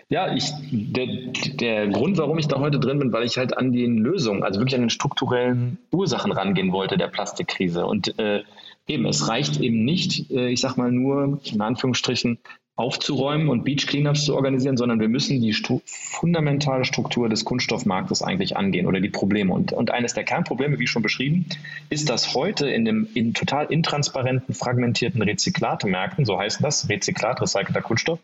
Ja, 0.08 0.34
ich, 0.34 0.50
der, 0.70 1.06
der 1.54 1.88
Grund, 1.88 2.16
warum 2.18 2.38
ich 2.38 2.48
da 2.48 2.58
heute 2.58 2.78
drin 2.78 2.98
bin, 2.98 3.12
weil 3.12 3.24
ich 3.24 3.36
halt 3.36 3.56
an 3.56 3.72
den 3.72 3.98
Lösungen, 3.98 4.42
also 4.42 4.60
wirklich 4.60 4.74
an 4.74 4.82
den 4.82 4.90
strukturellen 4.90 5.78
Ursachen 5.92 6.32
rangehen 6.32 6.72
wollte 6.72 6.96
der 6.96 7.08
Plastikkrise. 7.08 7.84
Und 7.84 8.18
äh, 8.18 8.42
eben, 8.86 9.06
es 9.06 9.28
reicht 9.28 9.60
eben 9.60 9.84
nicht, 9.84 10.30
äh, 10.30 10.48
ich 10.48 10.60
sag 10.60 10.76
mal 10.76 10.90
nur, 10.90 11.40
in 11.44 11.60
Anführungsstrichen, 11.60 12.38
aufzuräumen 12.76 13.48
und 13.48 13.64
Beach 13.64 13.86
Cleanups 13.86 14.24
zu 14.24 14.34
organisieren, 14.34 14.76
sondern 14.76 14.98
wir 14.98 15.08
müssen 15.08 15.40
die 15.40 15.52
Stru 15.52 15.80
fundamentale 15.84 16.84
Struktur 16.84 17.28
des 17.28 17.44
Kunststoffmarktes 17.44 18.22
eigentlich 18.22 18.56
angehen 18.56 18.86
oder 18.86 19.00
die 19.00 19.10
Probleme. 19.10 19.52
Und, 19.52 19.72
und 19.72 19.92
eines 19.92 20.14
der 20.14 20.24
Kernprobleme, 20.24 20.78
wie 20.80 20.86
schon 20.88 21.02
beschrieben, 21.02 21.46
ist, 21.88 22.08
dass 22.08 22.34
heute 22.34 22.68
in 22.68 22.84
dem 22.84 23.06
in 23.14 23.32
total 23.32 23.66
intransparenten, 23.66 24.54
fragmentierten 24.54 25.22
Rezyklatemärkten, 25.22 26.24
so 26.24 26.38
heißt 26.38 26.64
das, 26.64 26.88
Rezyklat, 26.88 27.40
recycelter 27.40 27.80
Kunststoff, 27.80 28.18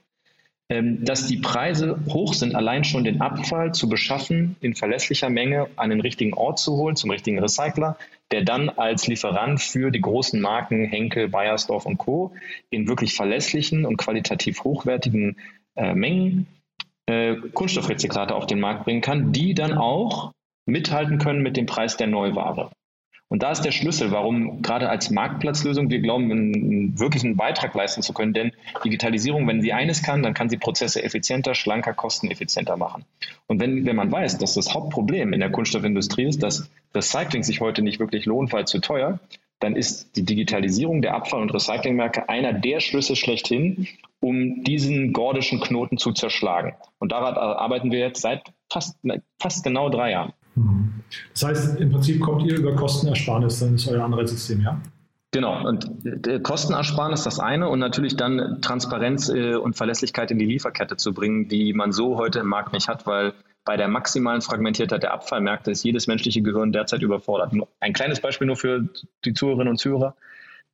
dass 0.71 1.27
die 1.27 1.39
Preise 1.39 1.99
hoch 2.09 2.33
sind, 2.33 2.55
allein 2.55 2.85
schon 2.85 3.03
den 3.03 3.21
Abfall 3.21 3.75
zu 3.75 3.89
beschaffen, 3.89 4.55
in 4.61 4.75
verlässlicher 4.75 5.29
Menge 5.29 5.67
an 5.75 5.91
den 5.91 6.01
richtigen 6.01 6.33
Ort 6.33 6.61
zu 6.61 6.77
holen, 6.77 6.95
zum 6.95 7.11
richtigen 7.11 7.41
Recycler, 7.41 7.97
der 8.31 8.45
dann 8.45 8.69
als 8.69 9.09
Lieferant 9.09 9.61
für 9.61 9.91
die 9.91 10.01
großen 10.01 10.41
Marken 10.41 10.85
Henkel, 10.85 11.29
Bayersdorf 11.29 11.87
und 11.87 11.99
Co. 11.99 12.33
in 12.71 12.87
wirklich 12.87 13.15
verlässlichen 13.15 13.85
und 13.85 13.97
qualitativ 13.97 14.63
hochwertigen 14.63 15.39
äh, 15.75 15.93
Mengen 15.93 16.47
äh, 17.07 17.35
Kunststoffrezyklate 17.53 18.37
auf 18.37 18.47
den 18.47 18.61
Markt 18.61 18.85
bringen 18.85 19.01
kann, 19.01 19.33
die 19.33 19.55
dann 19.55 19.73
auch 19.73 20.31
mithalten 20.67 21.19
können 21.19 21.43
mit 21.43 21.57
dem 21.57 21.67
Preis 21.67 21.97
der 21.97 22.07
Neuware. 22.07 22.71
Und 23.31 23.45
da 23.45 23.53
ist 23.53 23.63
der 23.63 23.71
Schlüssel, 23.71 24.11
warum 24.11 24.61
gerade 24.61 24.89
als 24.89 25.09
Marktplatzlösung 25.09 25.89
wir 25.89 26.01
glauben, 26.01 26.33
einen 26.33 26.99
wirklichen 26.99 27.37
Beitrag 27.37 27.73
leisten 27.77 28.03
zu 28.03 28.13
können. 28.13 28.33
Denn 28.33 28.51
Digitalisierung, 28.85 29.47
wenn 29.47 29.63
sie 29.63 29.73
eines 29.73 30.03
kann, 30.03 30.25
dann 30.25 30.35
kann 30.35 30.49
sie 30.49 30.59
Prozesse 30.59 31.05
effizienter, 31.05 31.55
schlanker, 31.55 31.95
kosteneffizienter 31.95 32.77
machen. 32.77 33.05
Und 33.47 33.61
wenn, 33.61 33.87
wenn 33.87 33.95
man 33.95 34.11
weiß, 34.11 34.39
dass 34.39 34.55
das 34.55 34.75
Hauptproblem 34.75 35.33
in 35.33 35.39
der 35.39 35.51
Kunststoffindustrie 35.51 36.25
ist, 36.25 36.43
dass 36.43 36.69
Recycling 36.93 37.45
sich 37.45 37.61
heute 37.61 37.83
nicht 37.83 38.01
wirklich 38.01 38.27
lohnt, 38.27 38.53
weil 38.53 38.67
zu 38.67 38.81
teuer, 38.81 39.21
dann 39.61 39.77
ist 39.77 40.17
die 40.17 40.25
Digitalisierung 40.25 41.01
der 41.01 41.15
Abfall- 41.15 41.43
und 41.43 41.55
Recyclingmärkte 41.55 42.29
einer 42.29 42.53
der 42.53 42.81
Schlüsse 42.81 43.15
schlechthin, 43.15 43.87
um 44.19 44.65
diesen 44.65 45.13
gordischen 45.13 45.61
Knoten 45.61 45.99
zu 45.99 46.13
zerschlagen. 46.13 46.75
Und 46.99 47.13
daran 47.13 47.35
arbeiten 47.37 47.93
wir 47.93 48.01
jetzt 48.01 48.23
seit 48.23 48.43
fast, 48.69 48.99
fast 49.39 49.63
genau 49.63 49.89
drei 49.89 50.11
Jahren. 50.11 50.33
Das 51.33 51.45
heißt, 51.45 51.81
im 51.81 51.91
Prinzip 51.91 52.21
kommt 52.21 52.45
ihr 52.45 52.59
über 52.59 52.75
Kostenersparnis, 52.75 53.61
dann 53.61 53.75
ist 53.75 53.89
euer 53.89 54.05
Anreizsystem, 54.05 54.61
ja? 54.61 54.81
Genau, 55.33 55.65
und 55.65 56.05
äh, 56.27 56.41
Kostenersparnis 56.41 57.23
das 57.23 57.39
eine 57.39 57.69
und 57.69 57.79
natürlich 57.79 58.17
dann 58.17 58.59
Transparenz 58.63 59.29
äh, 59.29 59.55
und 59.55 59.77
Verlässlichkeit 59.77 60.33
in 60.33 60.39
die 60.41 60.45
Lieferkette 60.45 60.97
zu 60.97 61.15
bringen, 61.15 61.49
die 61.49 61.73
man 61.73 61.93
so 61.93 62.17
heute 62.17 62.41
im 62.41 62.49
Markt 62.49 62.73
nicht 62.73 62.89
hat, 62.89 63.07
weil 63.07 63.35
bei 63.65 63.77
der 63.77 63.87
maximalen 63.87 64.41
Fragmentiertheit 64.41 65.05
der 65.05 65.13
Abfallmärkte 65.13 65.71
ist 65.71 65.85
jedes 65.85 66.09
menschliche 66.09 66.43
Gehirn 66.43 66.73
derzeit 66.73 67.03
überfordert. 67.03 67.53
Ein 67.79 67.93
kleines 67.93 68.21
Beispiel 68.21 68.49
nur 68.49 68.57
für 68.57 68.89
die 69.25 69.33
Zuhörerinnen 69.33 69.69
und 69.69 69.79
Zuhörer. 69.79 70.17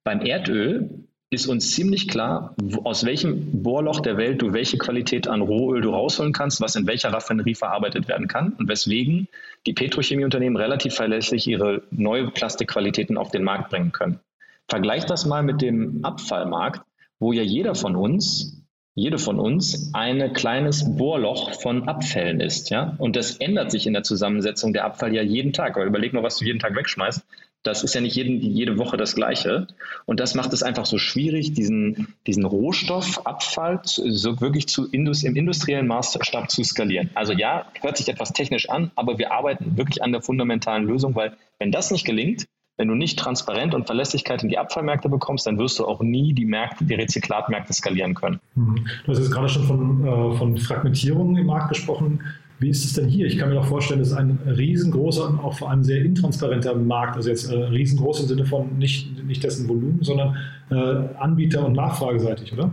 Beim 0.04 0.20
Erdöl 0.20 1.04
ist 1.30 1.48
uns 1.48 1.72
ziemlich 1.72 2.06
klar, 2.06 2.54
aus 2.84 3.04
welchem 3.04 3.62
Bohrloch 3.62 4.00
der 4.00 4.16
Welt 4.16 4.42
du 4.42 4.52
welche 4.52 4.78
Qualität 4.78 5.26
an 5.26 5.40
Rohöl 5.40 5.80
du 5.80 5.90
rausholen 5.90 6.32
kannst, 6.32 6.60
was 6.60 6.76
in 6.76 6.86
welcher 6.86 7.12
Raffinerie 7.12 7.54
verarbeitet 7.56 8.06
werden 8.06 8.28
kann 8.28 8.52
und 8.52 8.68
weswegen 8.68 9.26
die 9.66 9.72
Petrochemieunternehmen 9.72 10.56
relativ 10.56 10.94
verlässlich 10.94 11.48
ihre 11.48 11.82
neue 11.90 12.30
Plastikqualitäten 12.30 13.16
auf 13.16 13.32
den 13.32 13.42
Markt 13.42 13.70
bringen 13.70 13.90
können. 13.90 14.20
Vergleich 14.68 15.04
das 15.04 15.26
mal 15.26 15.42
mit 15.42 15.62
dem 15.62 16.04
Abfallmarkt, 16.04 16.82
wo 17.18 17.32
ja 17.32 17.42
jeder 17.42 17.74
von 17.74 17.96
uns, 17.96 18.62
jede 18.94 19.18
von 19.18 19.40
uns 19.40 19.90
ein 19.94 20.32
kleines 20.32 20.96
Bohrloch 20.96 21.60
von 21.60 21.88
Abfällen 21.88 22.40
ist, 22.40 22.70
ja. 22.70 22.94
Und 22.98 23.16
das 23.16 23.36
ändert 23.36 23.70
sich 23.70 23.86
in 23.86 23.92
der 23.92 24.02
Zusammensetzung 24.04 24.72
der 24.72 24.84
Abfall 24.84 25.14
ja 25.14 25.22
jeden 25.22 25.52
Tag. 25.52 25.76
Aber 25.76 25.84
überleg 25.84 26.12
mal, 26.12 26.22
was 26.22 26.38
du 26.38 26.44
jeden 26.44 26.60
Tag 26.60 26.74
wegschmeißt. 26.76 27.24
Das 27.66 27.82
ist 27.82 27.94
ja 27.94 28.00
nicht 28.00 28.14
jeden, 28.14 28.40
jede 28.40 28.78
Woche 28.78 28.96
das 28.96 29.14
Gleiche. 29.14 29.66
Und 30.04 30.20
das 30.20 30.34
macht 30.34 30.52
es 30.52 30.62
einfach 30.62 30.86
so 30.86 30.98
schwierig, 30.98 31.52
diesen, 31.52 32.14
diesen 32.26 32.44
Rohstoffabfall 32.44 33.80
so 33.84 34.40
wirklich 34.40 34.68
zu 34.68 34.88
Indus, 34.88 35.24
im 35.24 35.34
industriellen 35.34 35.86
Maßstab 35.86 36.50
zu 36.50 36.62
skalieren. 36.62 37.10
Also 37.14 37.32
ja, 37.32 37.66
hört 37.80 37.96
sich 37.96 38.08
etwas 38.08 38.32
technisch 38.32 38.68
an, 38.68 38.90
aber 38.94 39.18
wir 39.18 39.32
arbeiten 39.32 39.76
wirklich 39.76 40.02
an 40.02 40.12
der 40.12 40.22
fundamentalen 40.22 40.84
Lösung, 40.84 41.14
weil 41.14 41.36
wenn 41.58 41.72
das 41.72 41.90
nicht 41.90 42.04
gelingt, 42.04 42.46
wenn 42.76 42.88
du 42.88 42.94
nicht 42.94 43.18
Transparenz 43.18 43.74
und 43.74 43.86
Verlässlichkeit 43.86 44.42
in 44.42 44.48
die 44.48 44.58
Abfallmärkte 44.58 45.08
bekommst, 45.08 45.46
dann 45.46 45.58
wirst 45.58 45.78
du 45.78 45.86
auch 45.86 46.02
nie 46.02 46.34
die 46.34 46.44
Märkte, 46.44 46.84
die 46.84 46.94
Rezyklatmärkte 46.94 47.72
skalieren 47.72 48.14
können. 48.14 48.38
Mhm. 48.54 48.86
Du 49.04 49.12
hast 49.12 49.18
jetzt 49.18 49.32
gerade 49.32 49.48
schon 49.48 49.64
von, 49.64 50.06
äh, 50.06 50.36
von 50.36 50.58
Fragmentierung 50.58 51.36
im 51.36 51.46
Markt 51.46 51.70
gesprochen. 51.70 52.20
Wie 52.58 52.70
ist 52.70 52.84
es 52.84 52.94
denn 52.94 53.06
hier? 53.06 53.26
Ich 53.26 53.36
kann 53.36 53.50
mir 53.50 53.60
auch 53.60 53.66
vorstellen, 53.66 54.00
es 54.00 54.08
ist 54.08 54.16
ein 54.16 54.38
riesengroßer 54.46 55.28
und 55.28 55.38
auch 55.40 55.54
vor 55.54 55.70
allem 55.70 55.84
sehr 55.84 56.02
intransparenter 56.02 56.74
Markt. 56.74 57.16
Also 57.16 57.28
jetzt 57.28 57.50
äh, 57.50 57.54
riesengroß 57.54 58.20
im 58.20 58.28
Sinne 58.28 58.46
von 58.46 58.78
nicht, 58.78 59.24
nicht 59.24 59.44
dessen 59.44 59.68
Volumen, 59.68 60.02
sondern 60.02 60.36
äh, 60.70 60.74
Anbieter- 61.18 61.66
und 61.66 61.74
Nachfrageseitig, 61.74 62.52
oder? 62.54 62.72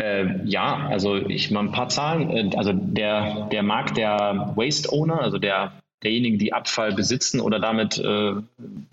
Äh, 0.00 0.44
ja, 0.44 0.86
also 0.88 1.16
ich 1.16 1.50
mal 1.50 1.60
ein 1.60 1.72
paar 1.72 1.88
Zahlen. 1.88 2.30
Äh, 2.30 2.56
also 2.56 2.72
der, 2.72 3.48
der 3.50 3.62
Markt 3.62 3.96
der 3.96 4.52
Waste 4.54 4.92
Owner, 4.92 5.20
also 5.20 5.38
der, 5.38 5.72
derjenigen, 6.04 6.38
die 6.38 6.52
Abfall 6.52 6.92
besitzen 6.92 7.40
oder 7.40 7.58
damit 7.58 7.98
äh, 7.98 8.34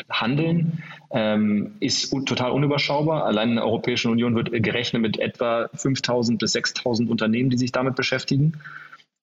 handeln, 0.10 0.82
ähm, 1.12 1.74
ist 1.80 2.12
total 2.26 2.52
unüberschaubar. 2.52 3.26
Allein 3.26 3.50
in 3.50 3.56
der 3.56 3.66
Europäischen 3.66 4.12
Union 4.12 4.36
wird 4.36 4.52
gerechnet 4.52 5.02
mit 5.04 5.20
etwa 5.20 5.66
5.000 5.76 6.40
bis 6.40 6.56
6.000 6.56 7.10
Unternehmen, 7.10 7.52
die 7.52 7.58
sich 7.58 7.72
damit 7.72 7.96
beschäftigen. 7.96 8.54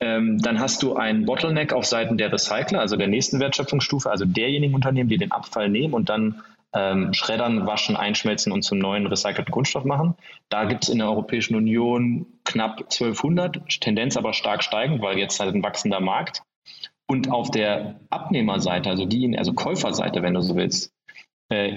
Ähm, 0.00 0.38
dann 0.38 0.61
hast 0.61 0.83
du 0.83 0.95
einen 0.95 1.26
Bottleneck 1.26 1.73
auf 1.73 1.85
Seiten 1.85 2.19
der 2.19 2.33
Recycler, 2.33 2.81
also 2.81 2.97
der 2.97 3.09
nächsten 3.09 3.40
Wertschöpfungsstufe, 3.40 4.11
also 4.11 4.25
derjenigen 4.25 4.75
Unternehmen, 4.75 5.09
die 5.09 5.19
den 5.19 5.33
Abfall 5.33 5.69
nehmen 5.69 5.95
und 5.95 6.09
dann 6.09 6.43
ähm, 6.73 7.14
schreddern, 7.14 7.67
waschen, 7.67 7.97
einschmelzen 7.97 8.52
und 8.52 8.62
zum 8.62 8.78
neuen 8.78 9.07
recycelten 9.07 9.52
Kunststoff 9.52 9.85
machen. 9.85 10.14
Da 10.49 10.64
gibt 10.64 10.85
es 10.85 10.90
in 10.90 10.99
der 10.99 11.09
Europäischen 11.09 11.57
Union 11.57 12.26
knapp 12.45 12.78
1200, 12.81 13.81
Tendenz 13.81 14.17
aber 14.17 14.33
stark 14.33 14.62
steigend, 14.62 15.02
weil 15.02 15.19
jetzt 15.19 15.40
halt 15.40 15.55
ein 15.55 15.62
wachsender 15.62 16.00
Markt. 16.00 16.43
Und 17.07 17.33
auf 17.33 17.50
der 17.50 18.00
Abnehmerseite, 18.11 18.90
also 18.90 19.07
die, 19.07 19.37
also 19.38 19.55
Käuferseite, 19.55 20.23
wenn 20.23 20.35
du 20.35 20.43
so 20.43 20.57
willst, 20.57 20.93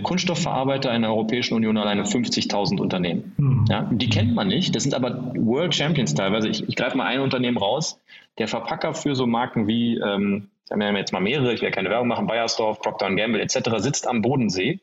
Kunststoffverarbeiter 0.04 0.94
in 0.94 1.04
der 1.04 1.12
Europäischen 1.12 1.54
Union 1.54 1.78
alleine 1.78 2.04
50.000 2.04 2.80
Unternehmen. 2.82 3.34
Mhm. 3.38 3.66
Ja, 3.70 3.90
die 3.90 4.10
kennt 4.10 4.36
man 4.36 4.50
nicht. 4.50 4.76
Das 4.76 4.84
sind 4.84 4.94
aber 4.94 5.34
World 5.36 5.74
Champions 5.74 6.14
teilweise. 6.14 6.50
Ich, 6.50 6.68
ich 6.68 6.76
greife 6.76 6.98
mal 6.98 7.06
ein 7.06 7.22
Unternehmen 7.22 7.58
raus. 7.58 8.00
Der 8.38 8.50
Verpacker 8.50 8.94
für 8.94 9.16
so 9.16 9.28
Marken 9.28 9.68
wie, 9.68 9.98
ähm, 9.98 10.50
wir 10.70 10.88
haben 10.88 10.96
jetzt 10.98 11.14
mal 11.14 11.22
mehrere, 11.22 11.54
ich 11.54 11.62
will 11.62 11.72
keine 11.72 11.90
Werbung 11.90 12.10
machen, 12.10 12.28
Bayersdorf, 12.28 12.82
Procter 12.82 13.14
Gamble 13.16 13.42
etc., 13.42 13.60
sitzt 13.78 14.08
am 14.08 14.22
Bodensee. 14.22 14.80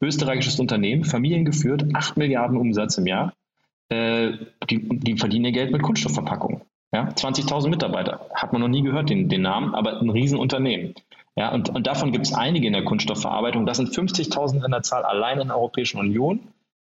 Österreichisches 0.00 0.58
Unternehmen, 0.58 1.04
familiengeführt, 1.04 1.84
8 1.94 2.16
Milliarden 2.16 2.56
Umsatz 2.58 2.98
im 2.98 3.06
Jahr. 3.06 3.32
Äh, 3.90 4.32
die, 4.68 4.88
die 4.88 5.16
verdienen 5.16 5.46
ihr 5.46 5.52
Geld 5.52 5.70
mit 5.70 5.82
Kunststoffverpackungen. 5.82 6.62
Ja, 6.92 7.08
20.000 7.08 7.70
Mitarbeiter. 7.70 8.26
Hat 8.34 8.52
man 8.52 8.60
noch 8.60 8.68
nie 8.68 8.82
gehört, 8.82 9.08
den, 9.08 9.28
den 9.28 9.42
Namen, 9.42 9.74
aber 9.74 10.00
ein 10.00 10.10
Riesenunternehmen. 10.10 10.94
Ja, 11.36 11.52
und, 11.52 11.70
und 11.70 11.86
davon 11.86 12.12
gibt 12.12 12.26
es 12.26 12.34
einige 12.34 12.66
in 12.66 12.74
der 12.74 12.84
Kunststoffverarbeitung. 12.84 13.64
Das 13.64 13.78
sind 13.78 13.88
50.000 13.88 14.64
in 14.64 14.70
der 14.70 14.82
Zahl 14.82 15.02
allein 15.04 15.40
in 15.40 15.48
der 15.48 15.56
Europäischen 15.56 15.98
Union, 15.98 16.40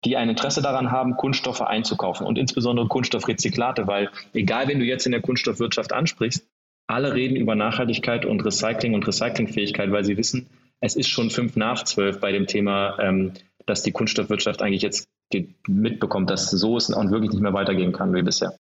die 0.04 0.16
ein 0.16 0.28
Interesse 0.28 0.62
daran 0.62 0.90
haben, 0.90 1.16
Kunststoffe 1.16 1.60
einzukaufen 1.60 2.26
und 2.26 2.38
insbesondere 2.38 2.88
Kunststoffrezyklate, 2.88 3.86
weil 3.86 4.10
egal, 4.32 4.66
wen 4.66 4.80
du 4.80 4.84
jetzt 4.84 5.06
in 5.06 5.12
der 5.12 5.20
Kunststoffwirtschaft 5.20 5.92
ansprichst, 5.92 6.48
alle 6.88 7.14
reden 7.14 7.36
über 7.36 7.54
Nachhaltigkeit 7.54 8.24
und 8.24 8.44
Recycling 8.44 8.94
und 8.94 9.06
Recyclingfähigkeit, 9.06 9.92
weil 9.92 10.04
sie 10.04 10.16
wissen, 10.16 10.48
es 10.80 10.96
ist 10.96 11.08
schon 11.08 11.30
fünf 11.30 11.54
nach 11.54 11.84
zwölf 11.84 12.20
bei 12.20 12.32
dem 12.32 12.48
Thema, 12.48 12.98
ähm, 12.98 13.34
dass 13.66 13.84
die 13.84 13.92
Kunststoffwirtschaft 13.92 14.60
eigentlich 14.60 14.82
jetzt 14.82 15.08
mitbekommt, 15.68 16.28
dass 16.28 16.50
so 16.50 16.76
es 16.76 16.92
auch 16.92 17.10
wirklich 17.10 17.30
nicht 17.30 17.40
mehr 17.40 17.54
weitergehen 17.54 17.92
kann 17.92 18.12
wie 18.12 18.22
bisher. 18.22 18.58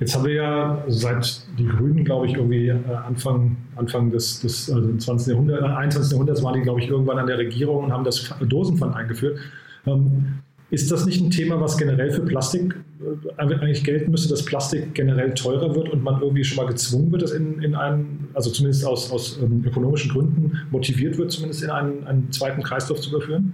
Jetzt 0.00 0.14
haben 0.14 0.24
wir 0.24 0.32
ja 0.32 0.84
seit 0.88 1.42
die 1.58 1.66
Grünen, 1.66 2.04
glaube 2.04 2.26
ich, 2.26 2.34
irgendwie 2.34 2.68
äh, 2.68 2.78
Anfang, 3.06 3.58
Anfang 3.76 4.10
des, 4.10 4.40
des 4.40 4.70
also 4.70 4.96
20. 4.96 5.34
Jahrhunderts, 5.34 5.62
21. 5.62 6.12
Jahrhunderts 6.12 6.42
waren 6.42 6.54
die, 6.54 6.62
glaube 6.62 6.80
ich, 6.80 6.88
irgendwann 6.88 7.18
an 7.18 7.26
der 7.26 7.36
Regierung 7.36 7.84
und 7.84 7.92
haben 7.92 8.04
das 8.04 8.34
Dosenpfand 8.40 8.96
eingeführt. 8.96 9.38
Ähm, 9.86 10.40
ist 10.70 10.90
das 10.90 11.04
nicht 11.04 11.20
ein 11.20 11.30
Thema, 11.30 11.60
was 11.60 11.76
generell 11.76 12.10
für 12.12 12.22
Plastik 12.22 12.76
äh, 13.00 13.42
eigentlich 13.42 13.84
gelten 13.84 14.10
müsste, 14.10 14.30
dass 14.30 14.42
Plastik 14.42 14.94
generell 14.94 15.34
teurer 15.34 15.74
wird 15.74 15.90
und 15.90 16.02
man 16.02 16.22
irgendwie 16.22 16.44
schon 16.44 16.56
mal 16.56 16.66
gezwungen 16.66 17.12
wird, 17.12 17.20
das 17.20 17.32
in, 17.32 17.60
in 17.60 17.74
einen, 17.74 18.28
also 18.32 18.50
zumindest 18.50 18.86
aus, 18.86 19.12
aus 19.12 19.38
ähm, 19.42 19.64
ökonomischen 19.66 20.12
Gründen 20.12 20.60
motiviert 20.70 21.18
wird, 21.18 21.30
zumindest 21.30 21.62
in 21.62 21.70
einen, 21.70 22.06
einen 22.06 22.32
zweiten 22.32 22.62
Kreislauf 22.62 23.00
zu 23.00 23.10
überführen? 23.10 23.52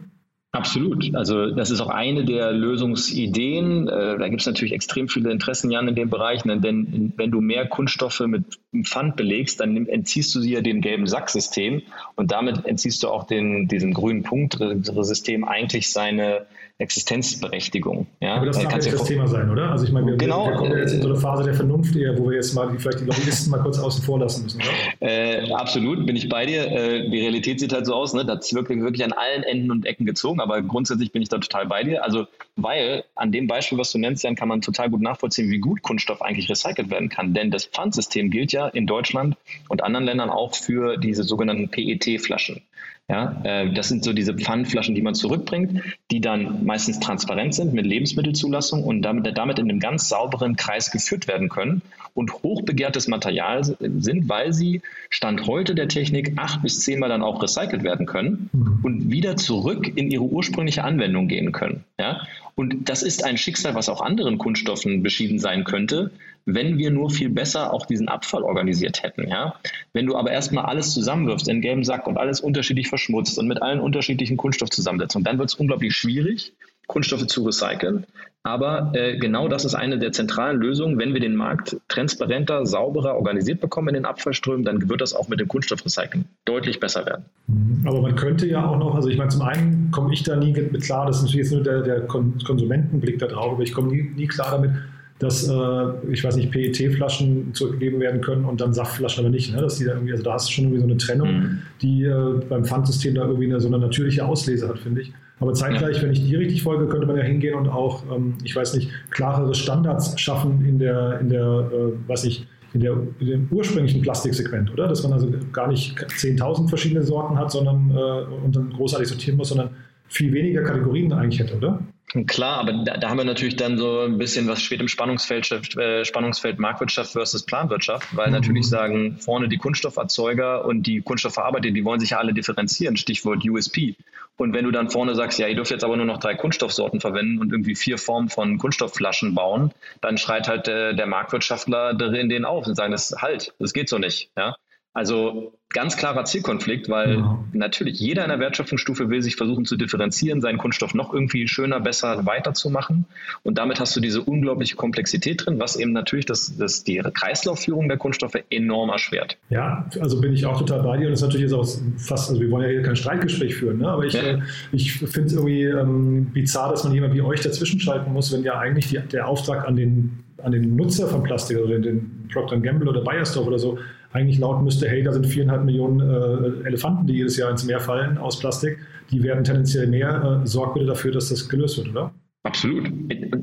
Absolut. 0.57 1.15
Also 1.15 1.51
das 1.51 1.71
ist 1.71 1.81
auch 1.81 1.89
eine 1.89 2.25
der 2.25 2.51
Lösungsideen. 2.51 3.89
Äh, 3.89 4.19
da 4.19 4.29
gibt 4.29 4.41
es 4.41 4.47
natürlich 4.47 4.73
extrem 4.73 5.09
viele 5.09 5.31
Interessen, 5.31 5.71
Jan, 5.71 5.87
in 5.89 5.95
dem 5.95 6.09
Bereich. 6.09 6.43
Denn 6.43 7.13
wenn 7.17 7.31
du 7.31 7.41
mehr 7.43 7.67
Kunststoffe 7.67 8.21
mit 8.21 8.59
Pfand 8.85 9.17
belegst, 9.17 9.61
dann 9.61 9.87
entziehst 9.87 10.35
du 10.35 10.41
sie 10.41 10.53
ja 10.53 10.63
dem 10.63 10.81
gelben 10.81 11.07
Sacksystem 11.07 11.83
und 12.15 12.33
damit 12.33 12.65
entziehst 12.65 13.03
du 13.03 13.09
auch 13.09 13.25
den, 13.25 13.69
diesem 13.69 13.93
grünen 13.93 14.23
Punktsystem 14.23 15.45
eigentlich 15.45 15.93
seine 15.93 16.47
Existenzberechtigung. 16.79 18.07
Ja? 18.21 18.35
Aber 18.35 18.47
das 18.47 18.59
kann 18.59 18.81
ja 18.81 18.91
das 18.91 19.05
Thema 19.05 19.27
sein, 19.27 19.51
oder? 19.51 19.71
Also 19.71 19.87
ich 19.87 19.93
meine, 19.93 20.09
wir, 20.09 20.17
genau, 20.17 20.49
wir 20.49 20.57
kommen 20.57 20.73
ja 20.73 20.79
jetzt 20.79 20.93
in 20.93 21.01
so 21.01 21.09
eine 21.09 21.17
Phase 21.17 21.45
der 21.45 21.55
Vernunft 21.55 21.97
eher, 21.97 22.19
wo 22.19 22.29
wir 22.29 22.37
jetzt 22.37 22.53
mal 22.55 22.71
die, 22.71 22.79
vielleicht 22.79 23.01
die 23.01 23.05
Lobbyisten 23.05 23.51
mal 23.51 23.63
kurz 23.63 23.79
außen 23.79 24.05
vor 24.05 24.19
lassen 24.19 24.43
müssen, 24.43 24.61
oder? 24.61 25.09
Äh, 25.09 25.53
absolut, 25.53 26.05
bin 26.05 26.17
ich 26.17 26.29
bei 26.29 26.45
dir. 26.45 26.71
Äh, 26.71 27.09
die 27.09 27.21
Realität 27.21 27.61
sieht 27.61 27.73
halt 27.73 27.87
so 27.87 27.95
aus, 27.95 28.13
ne? 28.13 28.27
das 28.27 28.47
ist 28.47 28.55
wirklich, 28.55 28.79
wirklich 28.81 29.05
an 29.05 29.13
allen 29.13 29.43
Enden 29.43 29.71
und 29.71 29.87
Ecken 29.87 30.05
gezogen, 30.05 30.39
aber 30.41 30.61
grundsätzlich 30.61 31.13
bin 31.13 31.23
ich 31.23 31.31
da 31.31 31.39
total 31.39 31.67
bei 31.67 31.83
dir. 31.83 32.05
Also, 32.05 32.27
weil 32.57 33.05
an 33.15 33.33
dem 33.33 33.47
Beispiel, 33.47 33.79
was 33.79 33.91
du 33.93 33.99
nennst, 33.99 34.23
Jan, 34.23 34.35
kann 34.35 34.49
man 34.49 34.61
total 34.61 34.91
gut 34.91 35.01
nachvollziehen, 35.01 35.51
wie 35.51 35.59
gut 35.59 35.81
Kunststoff 35.81 36.21
eigentlich 36.21 36.51
recycelt 36.51 36.91
werden 36.91 37.09
kann. 37.09 37.33
Denn 37.33 37.51
das 37.51 37.65
Pfandsystem 37.65 38.31
gilt 38.31 38.53
ja 38.53 38.69
in 38.69 38.87
Deutschland 38.87 39.37
und 39.71 39.83
anderen 39.83 40.05
Ländern 40.05 40.29
auch 40.29 40.55
für 40.55 40.99
diese 40.99 41.23
sogenannten 41.23 41.71
PET-Flaschen. 41.71 42.61
Ja, 43.09 43.41
äh, 43.45 43.73
das 43.73 43.89
sind 43.89 44.03
so 44.03 44.13
diese 44.13 44.35
Pfandflaschen, 44.35 44.97
die 44.97 45.03
man 45.03 45.15
zurückbringt, 45.15 45.81
die 46.11 46.21
dann 46.21 46.65
meistens 46.65 46.99
transparent 46.99 47.55
sind 47.55 47.73
mit 47.73 47.87
Lebensmittelzulassung 47.87 48.83
und 48.83 49.03
damit, 49.03 49.39
damit 49.39 49.61
in 49.61 49.71
einem 49.71 49.79
ganz 49.79 50.09
sauberen 50.09 50.57
Kreis 50.57 50.91
geführt 50.91 51.29
werden 51.29 51.49
können 51.49 51.83
und 52.15 52.33
hochbegehrtes 52.33 53.07
Material 53.07 53.63
sind, 53.65 54.29
weil 54.29 54.53
sie 54.53 54.83
Stand 55.09 55.47
heute 55.47 55.77
der 55.77 55.87
Technik 55.87 56.33
acht 56.37 56.63
bis 56.63 56.81
zehnmal 56.81 57.09
dann 57.09 57.23
auch 57.23 57.41
recycelt 57.41 57.85
werden 57.85 58.07
können 58.07 58.51
mhm. 58.53 58.81
und 58.83 59.11
wieder 59.11 59.37
zurück 59.37 59.87
in 59.95 60.11
ihre 60.11 60.25
ursprüngliche 60.25 60.83
Anwendung 60.83 61.29
gehen 61.29 61.53
können. 61.53 61.85
Ja? 62.01 62.23
Und 62.59 62.89
das 62.89 63.03
ist 63.03 63.23
ein 63.23 63.37
Schicksal, 63.37 63.75
was 63.75 63.91
auch 63.91 64.01
anderen 64.01 64.39
Kunststoffen 64.39 65.03
beschieden 65.03 65.39
sein 65.39 65.65
könnte, 65.65 66.11
wenn 66.47 66.79
wir 66.79 66.91
nur 66.91 67.11
viel 67.11 67.29
besser 67.29 67.75
auch 67.75 67.85
diesen 67.85 68.09
Abfall 68.09 68.45
organisiert 68.45 69.03
hätten. 69.03 69.29
Ja? 69.29 69.57
Wenn 69.93 70.07
du 70.07 70.17
aber 70.17 70.31
erstmal 70.31 70.65
alles 70.65 70.95
zusammenwirfst 70.95 71.49
in 71.49 71.61
gelben 71.61 71.85
Sack 71.85 72.07
und 72.07 72.17
alles 72.17 72.41
unterschiedlich 72.41 72.89
verschmutzt 72.89 73.39
und 73.39 73.47
mit 73.47 73.61
allen 73.61 73.81
unterschiedlichen 73.81 74.39
Kunststoffzusammensetzungen, 74.39 75.25
dann 75.25 75.39
wird 75.39 75.51
es 75.51 75.55
unglaublich 75.55 75.95
schwierig, 75.95 76.55
Kunststoffe 76.87 77.27
zu 77.27 77.45
recyceln. 77.45 78.07
Aber 78.47 78.93
äh, 78.95 79.19
genau 79.19 79.49
das 79.49 79.65
ist 79.65 79.75
eine 79.75 79.99
der 79.99 80.13
zentralen 80.13 80.61
Lösungen. 80.61 80.99
Wenn 81.01 81.15
wir 81.15 81.21
den 81.21 81.35
Markt 81.35 81.79
transparenter, 81.89 82.65
sauberer 82.65 83.17
organisiert 83.17 83.61
bekommen 83.61 83.89
in 83.89 83.95
den 83.95 84.05
Abfallströmen, 84.05 84.65
dann 84.65 84.89
wird 84.89 85.01
das 85.01 85.15
auch 85.15 85.29
mit 85.29 85.41
dem 85.41 85.49
Kunststoffrecycling 85.49 86.27
deutlich 86.45 86.79
besser 86.79 87.05
werden. 87.07 87.25
Mhm. 87.49 87.83
Aber 87.85 88.01
man 88.01 88.15
könnte 88.15 88.47
ja 88.47 88.65
auch 88.65 88.79
noch, 88.79 88.95
also 88.95 89.09
ich 89.09 89.19
meine, 89.19 89.31
zum 89.31 89.43
einen 89.43 89.91
komme 89.91 90.15
ich 90.15 90.23
da 90.23 90.37
nie 90.37 90.53
mit 90.53 90.81
klar, 90.81 91.07
das 91.07 91.17
ist 91.17 91.23
natürlich 91.25 91.47
jetzt 91.47 91.53
nur 91.55 91.65
der, 91.65 91.83
der 91.83 92.01
Konsumentenblick 92.03 93.19
da 93.19 93.27
drauf, 93.27 93.55
aber 93.55 93.63
ich 93.65 93.73
komme 93.73 93.89
nie, 93.89 94.03
nie 94.15 94.29
klar 94.29 94.53
damit, 94.53 94.71
dass, 95.19 95.49
äh, 95.49 96.13
ich 96.13 96.23
weiß 96.23 96.37
nicht, 96.37 96.51
PET-Flaschen 96.51 97.55
zurückgegeben 97.55 98.01
werden 98.01 98.21
können 98.21 98.45
und 98.45 98.61
dann 98.61 98.75
Saftflaschen 98.75 99.25
aber 99.25 99.31
nicht. 99.31 99.55
Ne? 99.55 99.63
Dass 99.63 99.79
die 99.79 99.85
da 99.85 99.93
irgendwie, 99.95 100.13
also 100.13 100.25
da 100.25 100.35
hast 100.35 100.49
du 100.49 100.53
schon 100.53 100.65
irgendwie 100.65 100.81
so 100.81 100.87
eine 100.87 100.97
Trennung, 100.99 101.29
mhm. 101.29 101.59
die 101.81 102.05
äh, 102.05 102.41
beim 102.49 102.65
Pfandsystem 102.65 103.15
da 103.15 103.23
irgendwie 103.23 103.47
eine, 103.47 103.61
so 103.61 103.69
eine 103.69 103.79
natürliche 103.79 104.25
Auslese 104.25 104.69
hat, 104.69 104.79
finde 104.79 105.03
ich. 105.03 105.13
Aber 105.39 105.53
zeitgleich, 105.53 106.03
wenn 106.03 106.13
ich 106.13 106.25
die 106.25 106.35
richtig 106.35 106.63
folge, 106.63 106.87
könnte 106.87 107.07
man 107.07 107.17
ja 107.17 107.23
hingehen 107.23 107.55
und 107.55 107.69
auch, 107.69 108.03
ähm, 108.15 108.35
ich 108.45 108.55
weiß 108.55 108.75
nicht, 108.75 108.91
klarere 109.11 109.55
Standards 109.55 110.19
schaffen 110.21 110.65
in 110.67 110.79
der, 110.79 111.21
in 111.21 111.29
der, 111.29 111.71
äh, 111.73 112.09
weiß 112.09 112.25
ich, 112.25 112.47
in, 112.73 112.81
der, 112.81 112.97
in 113.21 113.27
dem 113.27 113.49
ursprünglichen 113.51 114.03
Plastiksegment, 114.03 114.71
oder? 114.73 114.89
Dass 114.89 115.03
man 115.03 115.13
also 115.13 115.31
gar 115.53 115.69
nicht 115.69 115.99
10.000 115.99 116.69
verschiedene 116.69 117.03
Sorten 117.03 117.39
hat, 117.39 117.51
sondern 117.51 117.91
äh, 117.91 118.45
und 118.45 118.55
dann 118.55 118.71
großartig 118.71 119.09
sortieren 119.09 119.39
muss, 119.39 119.49
sondern 119.49 119.71
viel 120.09 120.33
weniger 120.33 120.63
Kategorien 120.63 121.13
eigentlich 121.13 121.41
hätte, 121.41 121.57
oder? 121.57 121.81
Klar, 122.27 122.59
aber 122.59 122.73
da, 122.73 122.97
da, 122.97 123.09
haben 123.11 123.19
wir 123.19 123.25
natürlich 123.25 123.57
dann 123.57 123.79
so 123.79 124.03
ein 124.03 124.17
bisschen, 124.17 124.47
was 124.47 124.63
steht 124.63 124.81
im 124.81 124.87
Spannungsfeld, 124.87 125.77
äh, 125.77 126.05
Spannungsfeld 126.05 126.61
Marktwirtschaft 126.61 127.13
versus 127.13 127.43
Planwirtschaft, 127.43 128.15
weil 128.17 128.29
mhm. 128.29 128.35
natürlich 128.35 128.69
sagen 128.69 129.19
vorne 129.19 129.49
die 129.49 129.59
Kunststofferzeuger 129.59 130.65
und 130.65 130.87
die 130.87 131.01
Kunststoffverarbeiter, 131.03 131.73
die 131.73 131.85
wollen 131.85 131.99
sich 131.99 132.11
ja 132.11 132.19
alle 132.19 132.33
differenzieren, 132.33 132.97
Stichwort 132.97 133.45
USP. 133.45 133.97
Und 134.37 134.55
wenn 134.55 134.65
du 134.65 134.71
dann 134.71 134.89
vorne 134.89 135.17
sagst, 135.17 135.39
ja, 135.39 135.49
ihr 135.49 135.57
dürft 135.57 135.71
jetzt 135.73 135.83
aber 135.83 135.97
nur 135.97 136.07
noch 136.07 136.19
drei 136.19 136.35
Kunststoffsorten 136.35 137.01
verwenden 137.01 137.41
und 137.41 137.51
irgendwie 137.51 137.75
vier 137.75 137.99
Formen 137.99 138.29
von 138.29 138.59
Kunststoffflaschen 138.59 139.35
bauen, 139.35 139.73
dann 140.01 140.17
schreit 140.17 140.47
halt 140.47 140.69
äh, 140.69 140.95
der 140.95 141.07
Marktwirtschaftler 141.07 141.99
in 142.15 142.29
den 142.29 142.45
auf 142.45 142.67
und 142.67 142.77
sagen, 142.77 142.93
das 142.93 143.17
halt, 143.21 143.53
das 143.59 143.73
geht 143.73 143.89
so 143.89 143.99
nicht. 143.99 144.31
Ja? 144.37 144.55
Also 144.97 145.53
ganz 145.75 145.99
klarer 145.99 146.25
Zielkonflikt, 146.25 146.89
weil 146.89 147.19
ja. 147.19 147.45
natürlich 147.53 148.01
jeder 148.01 148.23
in 148.23 148.31
der 148.31 148.39
Wertschöpfungsstufe 148.39 149.11
will 149.11 149.21
sich 149.21 149.37
versuchen 149.37 149.67
zu 149.67 149.77
differenzieren, 149.77 150.41
seinen 150.41 150.57
Kunststoff 150.57 150.95
noch 150.95 151.13
irgendwie 151.13 151.47
schöner, 151.49 151.81
besser 151.81 152.25
weiterzumachen. 152.25 153.05
Und 153.43 153.59
damit 153.59 153.79
hast 153.79 153.95
du 153.95 154.01
diese 154.01 154.23
unglaubliche 154.23 154.75
Komplexität 154.75 155.45
drin, 155.45 155.61
was 155.61 155.77
eben 155.77 155.93
natürlich 155.93 156.25
das, 156.25 156.57
das 156.57 156.83
die 156.83 156.97
Kreislaufführung 157.13 157.89
der 157.89 157.99
Kunststoffe 157.99 158.39
enorm 158.49 158.89
erschwert. 158.89 159.37
Ja, 159.51 159.87
also 160.01 160.19
bin 160.19 160.33
ich 160.33 160.47
auch 160.47 160.59
total 160.59 160.83
bei 160.83 160.97
dir 160.97 161.09
und 161.09 161.13
das 161.13 161.21
ist 161.21 161.27
natürlich 161.27 161.51
jetzt 161.51 161.53
auch 161.53 161.69
fast, 161.99 162.31
also 162.31 162.41
wir 162.41 162.51
wollen 162.51 162.65
ja 162.65 162.71
hier 162.71 162.83
kein 162.83 162.97
Streitgespräch 162.97 163.55
führen, 163.55 163.77
ne? 163.77 163.91
aber 163.91 164.07
ich, 164.07 164.15
ja. 164.15 164.23
äh, 164.23 164.39
ich 164.73 164.95
finde 164.95 165.27
es 165.27 165.33
irgendwie 165.35 165.65
ähm, 165.65 166.31
bizarr, 166.33 166.71
dass 166.71 166.85
man 166.85 166.95
jemand 166.95 167.13
wie 167.13 167.21
euch 167.21 167.43
dazwischen 167.43 167.81
schalten 167.81 168.15
muss, 168.15 168.33
wenn 168.33 168.43
ja 168.45 168.59
eigentlich 168.59 168.89
die, 168.89 168.99
der 168.99 169.29
Auftrag 169.29 169.69
an 169.69 169.77
den 169.77 170.23
an 170.43 170.53
den 170.53 170.77
Nutzer 170.77 171.09
von 171.09 171.23
Plastik 171.23 171.59
oder 171.59 171.79
den 171.79 172.29
Procter 172.33 172.61
Gamble 172.61 172.89
oder 172.89 173.01
Bayersdorf 173.01 173.47
oder 173.47 173.59
so 173.59 173.79
eigentlich 174.17 174.39
lauten 174.39 174.65
müsste, 174.65 174.89
hey, 174.89 175.03
da 175.03 175.13
sind 175.13 175.27
viereinhalb 175.27 175.65
Millionen 175.65 176.01
äh, 176.01 176.67
Elefanten, 176.67 177.07
die 177.07 177.15
jedes 177.15 177.37
Jahr 177.37 177.51
ins 177.51 177.65
Meer 177.65 177.81
fallen 177.81 178.19
aus 178.19 178.39
Plastik, 178.39 178.79
die 179.11 179.23
werden 179.23 179.45
tendenziell 179.45 179.87
mehr. 179.87 180.41
Äh, 180.43 180.47
sorg 180.47 180.75
bitte 180.75 180.87
dafür, 180.87 181.13
dass 181.13 181.29
das 181.29 181.49
gelöst 181.49 181.79
wird, 181.79 181.91
oder? 181.91 182.13
Absolut. 182.47 182.89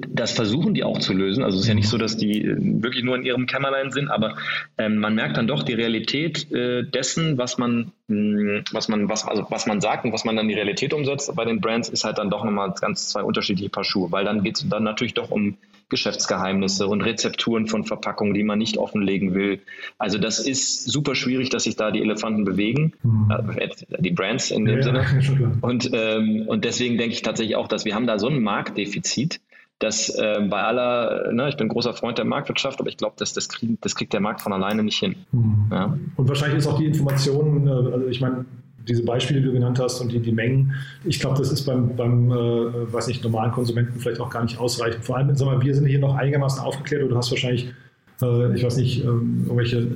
Das 0.08 0.32
versuchen 0.32 0.74
die 0.74 0.84
auch 0.86 0.98
zu 1.00 1.14
lösen. 1.14 1.44
Also 1.44 1.58
es 1.58 1.64
ist 1.64 1.68
ja 1.68 1.76
nicht 1.76 1.90
so, 1.90 1.98
dass 1.98 2.16
die 2.16 2.46
äh, 2.46 2.56
wirklich 2.58 3.04
nur 3.04 3.16
in 3.18 3.24
ihrem 3.24 3.48
Kämmerlein 3.48 3.92
sind, 3.92 4.10
aber 4.10 4.38
ähm, 4.78 4.98
man 4.98 5.14
merkt 5.14 5.36
dann 5.36 5.48
doch 5.48 5.64
die 5.64 5.74
Realität 5.74 6.50
äh, 6.54 6.84
dessen, 6.84 7.38
was 7.38 7.58
man, 7.58 7.92
mh, 8.08 8.64
was 8.72 8.88
man, 8.88 9.10
was, 9.10 9.28
also 9.28 9.46
was 9.50 9.66
man 9.66 9.82
sagt 9.82 10.06
und 10.06 10.14
was 10.14 10.24
man 10.24 10.38
dann 10.38 10.48
die 10.48 10.54
Realität 10.54 10.94
umsetzt 10.94 11.34
bei 11.36 11.44
den 11.44 11.60
Brands, 11.60 11.90
ist 11.90 12.06
halt 12.06 12.18
dann 12.18 12.30
doch 12.30 12.46
nochmal 12.46 12.74
ganz 12.80 13.10
zwei 13.10 13.24
unterschiedliche 13.24 13.70
Paar 13.70 13.84
Schuhe, 13.84 14.12
weil 14.12 14.24
dann 14.24 14.42
geht 14.42 14.56
es 14.56 14.70
dann 14.70 14.84
natürlich 14.84 15.14
doch 15.14 15.32
um 15.32 15.58
Geschäftsgeheimnisse 15.94 16.88
und 16.88 17.02
Rezepturen 17.02 17.68
von 17.68 17.84
Verpackungen, 17.84 18.34
die 18.34 18.44
man 18.44 18.58
nicht 18.58 18.78
offenlegen 18.78 19.36
will. 19.36 19.62
Also 20.00 20.18
das 20.18 20.40
ist 20.40 20.86
super 20.86 21.14
schwierig, 21.14 21.50
dass 21.50 21.66
sich 21.66 21.76
da 21.76 21.92
die 21.92 22.02
Elefanten 22.02 22.44
bewegen, 22.44 22.94
mhm. 23.04 23.32
äh, 23.58 23.70
die 24.00 24.12
Brands 24.12 24.50
in 24.50 24.66
dem 24.66 24.78
ja, 24.78 24.84
Sinne. 24.84 25.06
Ja, 25.24 25.52
und, 25.62 25.90
ähm, 25.94 26.44
und 26.48 26.66
deswegen 26.66 26.98
denke 26.98 27.14
ich 27.14 27.22
tatsächlich 27.22 27.56
auch, 27.56 27.68
dass 27.68 27.86
wir 27.86 27.96
haben 27.96 28.08
da 28.08 28.20
so 28.20 28.28
ein 28.28 28.42
Marktdefizit, 28.42 29.40
dass 29.80 30.10
äh, 30.10 30.42
bei 30.50 30.62
aller, 30.62 31.32
ne, 31.32 31.50
ich 31.50 31.58
bin 31.58 31.68
großer 31.68 31.94
Freund 31.94 32.18
der 32.18 32.26
Marktwirtschaft, 32.26 32.80
aber 32.80 32.90
ich 32.90 32.98
glaube, 32.98 33.16
das, 33.18 33.34
das, 33.34 33.50
krieg, 33.50 33.78
das 33.82 33.96
kriegt 33.96 34.14
der 34.14 34.20
Markt 34.20 34.42
von 34.42 34.54
alleine 34.54 34.84
nicht 34.84 34.98
hin. 34.98 35.16
Mhm. 35.32 35.68
Ja. 35.72 35.98
Und 36.16 36.28
wahrscheinlich 36.28 36.60
ist 36.60 36.68
auch 36.68 36.80
die 36.80 36.86
Information, 36.86 37.68
äh, 37.68 37.72
also 37.72 38.08
ich 38.08 38.22
meine, 38.22 38.46
diese 38.88 39.04
Beispiele, 39.04 39.40
die 39.40 39.46
du 39.48 39.54
genannt 39.54 39.80
hast 39.80 40.00
und 40.02 40.12
die, 40.12 40.20
die 40.20 40.32
Mengen, 40.32 40.74
ich 41.04 41.20
glaube, 41.20 41.38
das 41.38 41.52
ist 41.52 41.66
beim, 41.66 41.96
beim 41.96 42.32
äh, 42.32 42.94
weiß 42.94 43.08
nicht, 43.08 43.24
normalen 43.24 43.52
Konsumenten 43.52 44.00
vielleicht 44.00 44.20
auch 44.20 44.30
gar 44.30 44.44
nicht 44.44 44.58
ausreichend. 44.60 45.04
Vor 45.06 45.18
allem, 45.18 45.36
sag 45.36 45.46
mal, 45.46 45.62
wir 45.62 45.74
sind 45.74 45.86
hier 45.86 46.00
noch 46.00 46.16
einigermaßen 46.16 46.62
aufgeklärt 46.62 47.04
oder 47.04 47.12
du 47.12 47.18
hast 47.18 47.32
wahrscheinlich, 47.32 47.74
äh, 48.22 48.56
ich 48.56 48.64
weiß 48.64 48.78
nicht, 48.78 49.04
ähm, 49.04 49.44
irgendwelche 49.46 49.88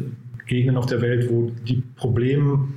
Gegenden 0.48 0.78
auf 0.78 0.86
der 0.86 1.02
Welt, 1.02 1.30
wo 1.30 1.52
die 1.68 1.84
Probleme 1.96 2.68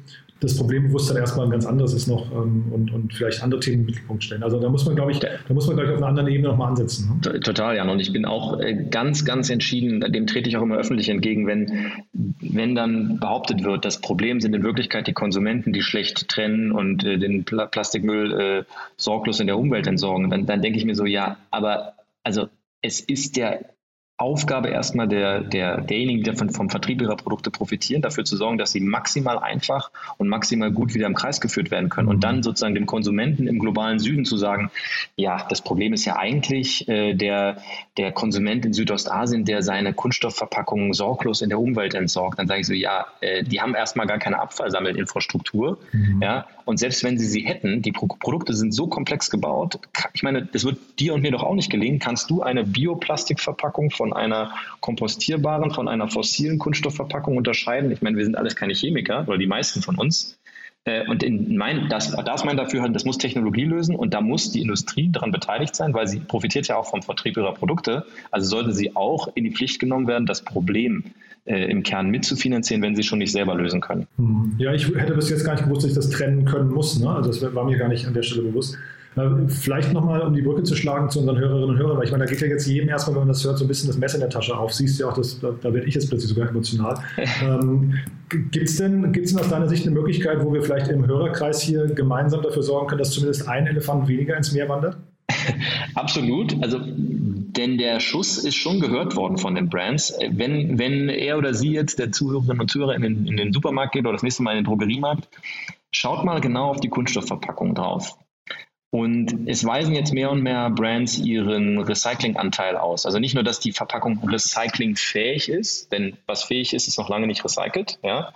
das 0.40 0.56
Problembewusstsein 0.56 1.18
erstmal 1.18 1.46
ein 1.46 1.50
ganz 1.50 1.66
anderes 1.66 1.92
ist 1.92 2.08
noch 2.08 2.30
ähm, 2.32 2.64
und, 2.72 2.92
und 2.92 3.12
vielleicht 3.12 3.42
andere 3.42 3.60
Themen 3.60 3.80
im 3.80 3.86
Mittelpunkt 3.86 4.24
stellen. 4.24 4.42
Also 4.42 4.58
da 4.58 4.68
muss 4.68 4.86
man, 4.86 4.96
glaube 4.96 5.12
ich, 5.12 5.18
da 5.18 5.28
muss 5.50 5.66
man, 5.66 5.76
glaube 5.76 5.90
ich, 5.90 5.94
auf 5.94 5.98
einer 5.98 6.08
anderen 6.08 6.28
Ebene 6.28 6.48
nochmal 6.48 6.70
ansetzen. 6.70 7.20
Ne? 7.22 7.40
Total, 7.40 7.76
Jan. 7.76 7.90
Und 7.90 8.00
ich 8.00 8.12
bin 8.12 8.24
auch 8.24 8.58
äh, 8.58 8.86
ganz, 8.90 9.24
ganz 9.24 9.50
entschieden, 9.50 10.00
dem 10.00 10.26
trete 10.26 10.48
ich 10.48 10.56
auch 10.56 10.62
immer 10.62 10.76
öffentlich 10.76 11.10
entgegen, 11.10 11.46
wenn, 11.46 11.92
wenn 12.12 12.74
dann 12.74 13.20
behauptet 13.20 13.64
wird, 13.64 13.84
das 13.84 14.00
Problem 14.00 14.40
sind 14.40 14.54
in 14.54 14.62
Wirklichkeit 14.62 15.06
die 15.06 15.12
Konsumenten, 15.12 15.72
die 15.72 15.82
schlecht 15.82 16.28
trennen 16.28 16.72
und 16.72 17.04
äh, 17.04 17.18
den 17.18 17.44
Pl 17.44 17.68
Plastikmüll 17.70 18.40
äh, 18.40 18.64
sorglos 18.96 19.40
in 19.40 19.46
der 19.46 19.58
Umwelt 19.58 19.86
entsorgen. 19.86 20.30
Dann, 20.30 20.46
dann 20.46 20.62
denke 20.62 20.78
ich 20.78 20.86
mir 20.86 20.94
so, 20.94 21.04
ja, 21.04 21.36
aber 21.50 21.94
also 22.24 22.48
es 22.80 23.00
ist 23.00 23.36
der 23.36 23.66
Aufgabe 24.20 24.68
erstmal 24.68 25.08
der, 25.08 25.40
der, 25.40 25.80
derjenigen, 25.80 26.22
die 26.22 26.30
vom 26.52 26.68
Vertrieb 26.68 27.00
ihrer 27.00 27.16
Produkte 27.16 27.50
profitieren, 27.50 28.02
dafür 28.02 28.24
zu 28.24 28.36
sorgen, 28.36 28.58
dass 28.58 28.72
sie 28.72 28.80
maximal 28.80 29.38
einfach 29.38 29.90
und 30.18 30.28
maximal 30.28 30.70
gut 30.70 30.94
wieder 30.94 31.06
im 31.06 31.14
Kreis 31.14 31.40
geführt 31.40 31.70
werden 31.70 31.88
können. 31.88 32.08
Und 32.08 32.22
dann 32.22 32.42
sozusagen 32.42 32.74
dem 32.74 32.86
Konsumenten 32.86 33.46
im 33.46 33.58
globalen 33.58 33.98
Süden 33.98 34.26
zu 34.26 34.36
sagen, 34.36 34.70
ja, 35.16 35.46
das 35.48 35.62
Problem 35.62 35.94
ist 35.94 36.04
ja 36.04 36.16
eigentlich 36.16 36.86
äh, 36.88 37.14
der, 37.14 37.62
der 37.96 38.12
Konsument 38.12 38.66
in 38.66 38.74
Südostasien, 38.74 39.44
der 39.44 39.62
seine 39.62 39.94
Kunststoffverpackungen 39.94 40.92
sorglos 40.92 41.40
in 41.40 41.48
der 41.48 41.58
Umwelt 41.58 41.94
entsorgt. 41.94 42.38
Dann 42.38 42.46
sage 42.46 42.60
ich 42.60 42.66
so, 42.66 42.74
ja, 42.74 43.06
äh, 43.22 43.42
die 43.42 43.60
haben 43.60 43.74
erstmal 43.74 44.06
gar 44.06 44.18
keine 44.18 44.38
Abfallsammelinfrastruktur. 44.40 45.78
Mhm. 45.92 46.20
Ja, 46.22 46.46
und 46.66 46.78
selbst 46.78 47.02
wenn 47.02 47.18
sie 47.18 47.26
sie 47.26 47.40
hätten, 47.40 47.82
die 47.82 47.90
Pro 47.90 48.06
Produkte 48.06 48.54
sind 48.54 48.72
so 48.72 48.86
komplex 48.86 49.30
gebaut, 49.30 49.78
ich 50.12 50.22
meine, 50.22 50.46
das 50.46 50.64
wird 50.64 50.78
dir 50.98 51.14
und 51.14 51.22
mir 51.22 51.32
doch 51.32 51.42
auch 51.42 51.54
nicht 51.54 51.70
gelingen, 51.70 51.98
kannst 51.98 52.30
du 52.30 52.42
eine 52.42 52.64
Bioplastikverpackung 52.64 53.90
von 53.90 54.09
einer 54.12 54.52
kompostierbaren, 54.80 55.70
von 55.70 55.88
einer 55.88 56.08
fossilen 56.08 56.58
Kunststoffverpackung 56.58 57.36
unterscheiden? 57.36 57.90
Ich 57.90 58.02
meine, 58.02 58.16
wir 58.16 58.24
sind 58.24 58.36
alles 58.36 58.56
keine 58.56 58.74
Chemiker, 58.74 59.24
oder 59.26 59.38
die 59.38 59.46
meisten 59.46 59.82
von 59.82 59.96
uns. 59.96 60.38
Äh, 60.84 61.06
und 61.08 61.22
in 61.22 61.56
mein, 61.56 61.88
das, 61.88 62.10
da 62.10 62.34
ist 62.34 62.44
mein 62.44 62.56
Dafürhalten, 62.56 62.94
das 62.94 63.04
muss 63.04 63.18
Technologie 63.18 63.64
lösen 63.64 63.94
und 63.94 64.14
da 64.14 64.20
muss 64.20 64.50
die 64.50 64.62
Industrie 64.62 65.10
daran 65.10 65.30
beteiligt 65.30 65.74
sein, 65.76 65.92
weil 65.92 66.06
sie 66.06 66.20
profitiert 66.20 66.68
ja 66.68 66.76
auch 66.76 66.88
vom 66.88 67.02
Vertrieb 67.02 67.36
ihrer 67.36 67.52
Produkte. 67.52 68.06
Also 68.30 68.48
sollte 68.48 68.72
sie 68.72 68.96
auch 68.96 69.28
in 69.34 69.44
die 69.44 69.50
Pflicht 69.50 69.78
genommen 69.78 70.06
werden, 70.06 70.26
das 70.26 70.42
Problem 70.42 71.04
äh, 71.44 71.70
im 71.70 71.82
Kern 71.82 72.08
mitzufinanzieren, 72.08 72.82
wenn 72.82 72.96
sie 72.96 73.02
schon 73.02 73.18
nicht 73.18 73.32
selber 73.32 73.54
lösen 73.54 73.80
können. 73.80 74.06
Hm. 74.16 74.54
Ja, 74.58 74.72
ich 74.72 74.88
hätte 74.88 75.14
bis 75.14 75.28
jetzt 75.28 75.44
gar 75.44 75.54
nicht 75.54 75.64
gewusst, 75.64 75.82
dass 75.84 75.90
ich 75.90 75.96
das 75.96 76.10
trennen 76.10 76.44
können 76.44 76.70
muss. 76.70 76.98
Ne? 76.98 77.10
Also 77.10 77.30
das 77.30 77.54
war 77.54 77.64
mir 77.64 77.76
gar 77.76 77.88
nicht 77.88 78.06
an 78.06 78.14
der 78.14 78.22
Stelle 78.22 78.42
bewusst. 78.42 78.76
Äh, 79.16 79.48
vielleicht 79.48 79.92
nochmal, 79.92 80.20
um 80.20 80.34
die 80.34 80.42
Brücke 80.42 80.62
zu 80.62 80.76
schlagen 80.76 81.10
zu 81.10 81.18
unseren 81.18 81.38
Hörerinnen 81.38 81.70
und 81.70 81.78
Hörern, 81.78 81.96
weil 81.96 82.04
ich 82.04 82.12
meine, 82.12 82.24
da 82.24 82.30
geht 82.30 82.40
ja 82.40 82.46
jetzt 82.46 82.66
jedem 82.66 82.88
erstmal, 82.88 83.16
wenn 83.16 83.22
man 83.22 83.28
das 83.28 83.44
hört, 83.44 83.58
so 83.58 83.64
ein 83.64 83.68
bisschen 83.68 83.88
das 83.88 83.98
Messer 83.98 84.16
in 84.16 84.20
der 84.20 84.30
Tasche 84.30 84.56
auf. 84.56 84.72
Siehst 84.72 84.98
du 84.98 85.04
ja 85.04 85.10
auch, 85.10 85.16
das, 85.16 85.40
da, 85.40 85.50
da 85.60 85.74
werde 85.74 85.86
ich 85.86 85.94
jetzt 85.94 86.08
plötzlich 86.08 86.30
sogar 86.30 86.48
emotional. 86.48 86.94
ähm, 87.42 87.94
Gibt 88.28 88.56
es 88.56 88.76
denn, 88.76 89.12
gibt's 89.12 89.32
denn 89.32 89.40
aus 89.40 89.48
deiner 89.48 89.68
Sicht 89.68 89.84
eine 89.84 89.94
Möglichkeit, 89.94 90.44
wo 90.44 90.52
wir 90.52 90.62
vielleicht 90.62 90.88
im 90.88 91.06
Hörerkreis 91.06 91.60
hier 91.60 91.86
gemeinsam 91.86 92.42
dafür 92.42 92.62
sorgen 92.62 92.86
können, 92.86 93.00
dass 93.00 93.10
zumindest 93.10 93.48
ein 93.48 93.66
Elefant 93.66 94.06
weniger 94.06 94.36
ins 94.36 94.52
Meer 94.52 94.68
wandert? 94.68 94.96
Absolut. 95.94 96.62
Also, 96.62 96.78
denn 96.80 97.78
der 97.78 97.98
Schuss 97.98 98.38
ist 98.38 98.54
schon 98.54 98.78
gehört 98.78 99.16
worden 99.16 99.36
von 99.36 99.56
den 99.56 99.68
Brands. 99.68 100.16
Wenn, 100.30 100.78
wenn 100.78 101.08
er 101.08 101.38
oder 101.38 101.54
sie 101.54 101.72
jetzt, 101.72 101.98
der 101.98 102.12
Zuhörerinnen 102.12 102.60
und 102.60 102.70
Zuhörer, 102.70 102.94
in 102.94 103.02
den, 103.02 103.26
in 103.26 103.36
den 103.36 103.52
Supermarkt 103.52 103.92
geht 103.92 104.04
oder 104.04 104.12
das 104.12 104.22
nächste 104.22 104.44
Mal 104.44 104.52
in 104.52 104.58
den 104.58 104.64
Drogeriemarkt, 104.64 105.28
schaut 105.90 106.24
mal 106.24 106.40
genau 106.40 106.70
auf 106.70 106.78
die 106.80 106.88
Kunststoffverpackung 106.88 107.74
drauf. 107.74 108.16
Und 108.90 109.48
es 109.48 109.64
weisen 109.64 109.94
jetzt 109.94 110.12
mehr 110.12 110.32
und 110.32 110.42
mehr 110.42 110.68
Brands 110.68 111.18
ihren 111.18 111.78
Recyclinganteil 111.78 112.76
aus. 112.76 113.06
Also 113.06 113.20
nicht 113.20 113.34
nur, 113.34 113.44
dass 113.44 113.60
die 113.60 113.70
Verpackung 113.70 114.28
recyclingfähig 114.28 115.48
ist, 115.48 115.92
denn 115.92 116.16
was 116.26 116.42
fähig 116.42 116.74
ist, 116.74 116.88
ist 116.88 116.98
noch 116.98 117.08
lange 117.08 117.28
nicht 117.28 117.44
recycelt. 117.44 118.00
Ja? 118.02 118.34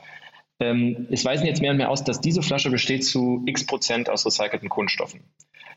Ähm, 0.61 1.09
es 1.11 1.25
weisen 1.25 1.47
jetzt 1.47 1.61
mehr 1.61 1.73
und 1.73 1.79
mehr 1.79 1.91
aus, 1.91 2.05
dass 2.05 2.21
diese 2.21 2.43
Flasche 2.43 2.71
besteht 2.71 3.05
zu 3.05 3.43
x 3.47 3.67
Prozent 3.67 4.09
aus 4.09 4.25
recycelten 4.25 4.69
Kunststoffen. 4.69 5.25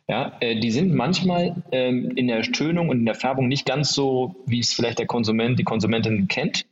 Ja, 0.08 0.38
äh, 0.40 0.60
die 0.60 0.72
sind 0.72 0.94
manchmal 0.94 1.64
ähm, 1.72 2.12
in 2.16 2.28
der 2.28 2.42
Tönung 2.44 2.90
und 2.90 3.00
in 3.00 3.06
der 3.06 3.16
Färbung 3.16 3.48
nicht 3.48 3.66
ganz 3.66 3.92
so, 3.92 4.36
wie 4.46 4.60
es 4.60 4.74
vielleicht 4.74 5.00
der 5.00 5.08
Konsument, 5.08 5.60
die 5.60 5.66
Konsumentin 5.66 6.28
kennt. 6.28 6.66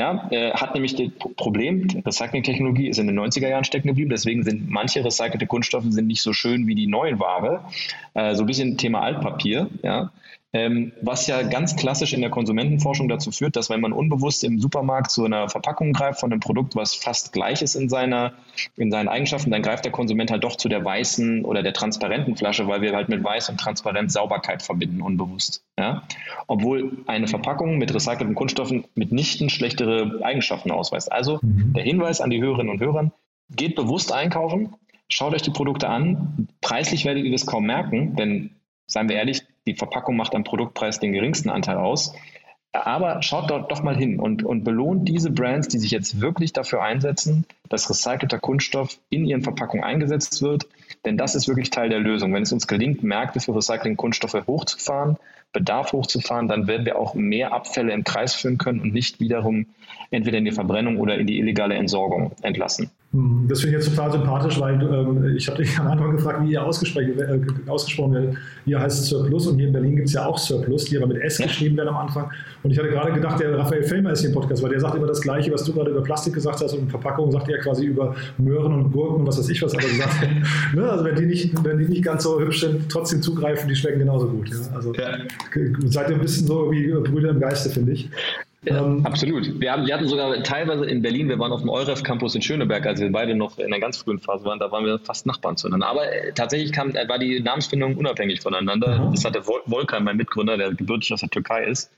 Ja, 0.00 0.26
äh, 0.30 0.52
hat 0.52 0.72
nämlich 0.72 0.94
das 0.94 1.10
Problem, 1.36 1.86
Recycling-Technologie 2.06 2.88
ist 2.88 2.98
in 2.98 3.06
den 3.06 3.20
90er 3.20 3.48
Jahren 3.50 3.64
stecken 3.64 3.88
geblieben, 3.88 4.08
deswegen 4.08 4.42
sind 4.44 4.70
manche 4.70 5.04
recycelte 5.04 5.46
Kunststoffe 5.46 5.84
sind 5.88 6.06
nicht 6.06 6.22
so 6.22 6.32
schön 6.32 6.66
wie 6.66 6.74
die 6.74 6.86
neuen 6.86 7.20
Ware. 7.20 7.66
Äh, 8.14 8.34
so 8.34 8.44
ein 8.44 8.46
bisschen 8.46 8.78
Thema 8.78 9.02
Altpapier, 9.02 9.68
ja. 9.82 10.10
Ähm, 10.52 10.90
was 11.00 11.28
ja 11.28 11.42
ganz 11.42 11.76
klassisch 11.76 12.12
in 12.12 12.22
der 12.22 12.30
Konsumentenforschung 12.30 13.08
dazu 13.08 13.30
führt, 13.30 13.54
dass 13.54 13.70
wenn 13.70 13.80
man 13.80 13.92
unbewusst 13.92 14.42
im 14.42 14.58
Supermarkt 14.58 15.12
zu 15.12 15.24
einer 15.24 15.48
Verpackung 15.48 15.92
greift 15.92 16.18
von 16.18 16.32
einem 16.32 16.40
Produkt, 16.40 16.74
was 16.74 16.94
fast 16.96 17.32
gleich 17.32 17.62
ist 17.62 17.76
in, 17.76 17.88
seiner, 17.88 18.32
in 18.76 18.90
seinen 18.90 19.06
Eigenschaften, 19.06 19.52
dann 19.52 19.62
greift 19.62 19.84
der 19.84 19.92
Konsument 19.92 20.32
halt 20.32 20.42
doch 20.42 20.56
zu 20.56 20.68
der 20.68 20.84
weißen 20.84 21.44
oder 21.44 21.62
der 21.62 21.72
transparenten 21.72 22.34
Flasche, 22.34 22.66
weil 22.66 22.82
wir 22.82 22.96
halt 22.96 23.08
mit 23.08 23.22
weiß 23.22 23.48
und 23.50 23.60
transparent 23.60 24.10
Sauberkeit 24.10 24.62
verbinden, 24.62 25.02
unbewusst. 25.02 25.62
Ja? 25.78 26.02
Obwohl 26.48 26.98
eine 27.06 27.28
Verpackung 27.28 27.78
mit 27.78 27.94
recycelten 27.94 28.34
Kunststoffen 28.34 28.86
mitnichten 28.96 29.50
schlechtere 29.50 30.18
Eigenschaften 30.24 30.72
ausweist. 30.72 31.12
Also 31.12 31.38
mhm. 31.42 31.74
der 31.74 31.84
Hinweis 31.84 32.20
an 32.20 32.30
die 32.30 32.42
Hörerinnen 32.42 32.72
und 32.72 32.80
Hörer, 32.80 33.12
geht 33.54 33.76
bewusst 33.76 34.12
einkaufen, 34.12 34.74
schaut 35.08 35.34
euch 35.34 35.42
die 35.42 35.50
Produkte 35.50 35.88
an. 35.88 36.48
Preislich 36.60 37.04
werdet 37.04 37.24
ihr 37.24 37.32
das 37.32 37.46
kaum 37.46 37.66
merken, 37.66 38.16
denn 38.16 38.50
seien 38.90 39.08
wir 39.08 39.16
ehrlich, 39.16 39.42
die 39.66 39.74
Verpackung 39.74 40.16
macht 40.16 40.34
am 40.34 40.44
Produktpreis 40.44 41.00
den 41.00 41.12
geringsten 41.12 41.48
Anteil 41.48 41.76
aus. 41.76 42.12
Aber 42.72 43.20
schaut 43.22 43.50
dort 43.50 43.70
doch 43.72 43.82
mal 43.82 43.96
hin 43.96 44.20
und, 44.20 44.44
und 44.44 44.62
belohnt 44.62 45.08
diese 45.08 45.30
Brands, 45.30 45.66
die 45.68 45.78
sich 45.78 45.90
jetzt 45.90 46.20
wirklich 46.20 46.52
dafür 46.52 46.82
einsetzen, 46.82 47.44
dass 47.68 47.90
recycelter 47.90 48.38
Kunststoff 48.38 48.96
in 49.10 49.24
ihren 49.24 49.42
Verpackungen 49.42 49.84
eingesetzt 49.84 50.40
wird. 50.40 50.68
Denn 51.04 51.16
das 51.16 51.34
ist 51.34 51.48
wirklich 51.48 51.70
Teil 51.70 51.88
der 51.88 51.98
Lösung. 51.98 52.32
Wenn 52.32 52.44
es 52.44 52.52
uns 52.52 52.68
gelingt, 52.68 53.02
Märkte 53.02 53.40
für 53.40 53.56
Recycling-Kunststoffe 53.56 54.46
hochzufahren, 54.46 55.16
Bedarf 55.52 55.92
hochzufahren, 55.92 56.46
dann 56.46 56.68
werden 56.68 56.86
wir 56.86 56.96
auch 56.96 57.14
mehr 57.14 57.52
Abfälle 57.52 57.92
im 57.92 58.04
Kreis 58.04 58.34
führen 58.34 58.58
können 58.58 58.80
und 58.80 58.92
nicht 58.92 59.18
wiederum 59.18 59.66
entweder 60.12 60.38
in 60.38 60.44
die 60.44 60.52
Verbrennung 60.52 60.98
oder 60.98 61.18
in 61.18 61.26
die 61.26 61.38
illegale 61.38 61.74
Entsorgung 61.74 62.32
entlassen. 62.42 62.90
Hm, 63.12 63.46
das 63.48 63.60
finde 63.60 63.76
ich 63.76 63.84
jetzt 63.84 63.96
total 63.96 64.12
sympathisch, 64.12 64.60
weil 64.60 64.80
ähm, 64.80 65.34
ich 65.36 65.48
habe 65.48 65.60
dich 65.60 65.76
am 65.80 65.88
Anfang 65.88 66.12
gefragt, 66.12 66.44
wie 66.44 66.52
ihr 66.52 66.64
ausgesprochen, 66.64 67.18
äh, 67.18 67.68
ausgesprochen 67.68 68.14
werdet. 68.14 68.36
Hier 68.64 68.78
heißt 68.78 69.02
es 69.02 69.08
Surplus 69.08 69.48
und 69.48 69.56
hier 69.56 69.66
in 69.66 69.72
Berlin 69.72 69.96
gibt 69.96 70.06
es 70.06 70.14
ja 70.14 70.26
auch 70.26 70.38
Surplus, 70.38 70.84
die 70.84 70.96
aber 70.96 71.08
mit 71.08 71.16
S 71.16 71.38
geschrieben 71.38 71.76
werden 71.76 71.88
am 71.88 71.96
Anfang. 71.96 72.30
Und 72.62 72.70
ich 72.70 72.78
hatte 72.78 72.88
gerade 72.88 73.12
gedacht, 73.12 73.40
der 73.40 73.58
Raphael 73.58 73.82
Fellmer 73.82 74.12
ist 74.12 74.20
hier 74.20 74.28
im 74.28 74.34
Podcast, 74.36 74.62
weil 74.62 74.70
der 74.70 74.78
sagt 74.78 74.94
immer 74.94 75.08
das 75.08 75.20
Gleiche, 75.20 75.52
was 75.52 75.64
du 75.64 75.72
gerade 75.72 75.90
über 75.90 76.02
Plastik 76.02 76.34
gesagt 76.34 76.60
hast 76.60 76.72
und 76.74 76.88
Verpackung 76.88 77.32
sagt 77.32 77.48
er 77.48 77.58
quasi 77.58 77.86
über 77.86 78.14
Möhren 78.38 78.72
und 78.74 78.92
Gurken 78.92 79.22
und 79.22 79.26
was 79.26 79.38
weiß 79.38 79.48
ich 79.48 79.60
was 79.60 79.74
aber 79.74 79.88
gesagt 79.88 80.20
hat. 80.20 80.28
ne? 80.76 80.88
Also 80.88 81.04
wenn 81.04 81.16
die, 81.16 81.26
nicht, 81.26 81.64
wenn 81.64 81.78
die 81.78 81.86
nicht 81.86 82.04
ganz 82.04 82.22
so 82.22 82.38
hübsch 82.38 82.60
sind, 82.60 82.88
trotzdem 82.88 83.22
zugreifen, 83.22 83.68
die 83.68 83.74
schmecken 83.74 83.98
genauso 83.98 84.28
gut. 84.28 84.50
Ja? 84.50 84.56
Also 84.72 84.94
ja. 84.94 85.18
seid 85.86 86.10
ihr 86.10 86.14
ein 86.14 86.20
bisschen 86.20 86.46
so 86.46 86.70
wie 86.70 86.92
Brüder 86.92 87.30
im 87.30 87.40
Geiste, 87.40 87.70
finde 87.70 87.90
ich. 87.90 88.08
Ja, 88.62 88.84
ähm, 88.84 89.06
absolut. 89.06 89.58
Wir, 89.58 89.72
haben, 89.72 89.86
wir 89.86 89.94
hatten 89.94 90.06
sogar 90.06 90.42
teilweise 90.42 90.84
in 90.84 91.00
Berlin, 91.00 91.28
wir 91.28 91.38
waren 91.38 91.50
auf 91.50 91.60
dem 91.60 91.70
EUREF 91.70 92.02
Campus 92.02 92.34
in 92.34 92.42
Schöneberg, 92.42 92.84
als 92.86 93.00
wir 93.00 93.10
beide 93.10 93.34
noch 93.34 93.58
in 93.58 93.70
der 93.70 93.80
ganz 93.80 93.96
frühen 93.96 94.18
Phase 94.18 94.44
waren, 94.44 94.58
da 94.58 94.70
waren 94.70 94.84
wir 94.84 94.98
fast 94.98 95.24
Nachbarn 95.24 95.56
zueinander. 95.56 95.86
Aber 95.86 96.12
äh, 96.12 96.32
tatsächlich 96.34 96.72
kam, 96.72 96.90
äh, 96.90 97.08
war 97.08 97.18
die 97.18 97.40
Namensfindung 97.40 97.96
unabhängig 97.96 98.42
voneinander. 98.42 99.06
Mhm. 99.06 99.12
Das 99.12 99.24
hatte 99.24 99.46
Vol 99.46 99.62
Volkan, 99.64 100.04
mein 100.04 100.18
Mitgründer, 100.18 100.58
der 100.58 100.74
gebürtig 100.74 101.12
aus 101.12 101.20
der 101.20 101.30
Türkei 101.30 101.64
ist, 101.64 101.90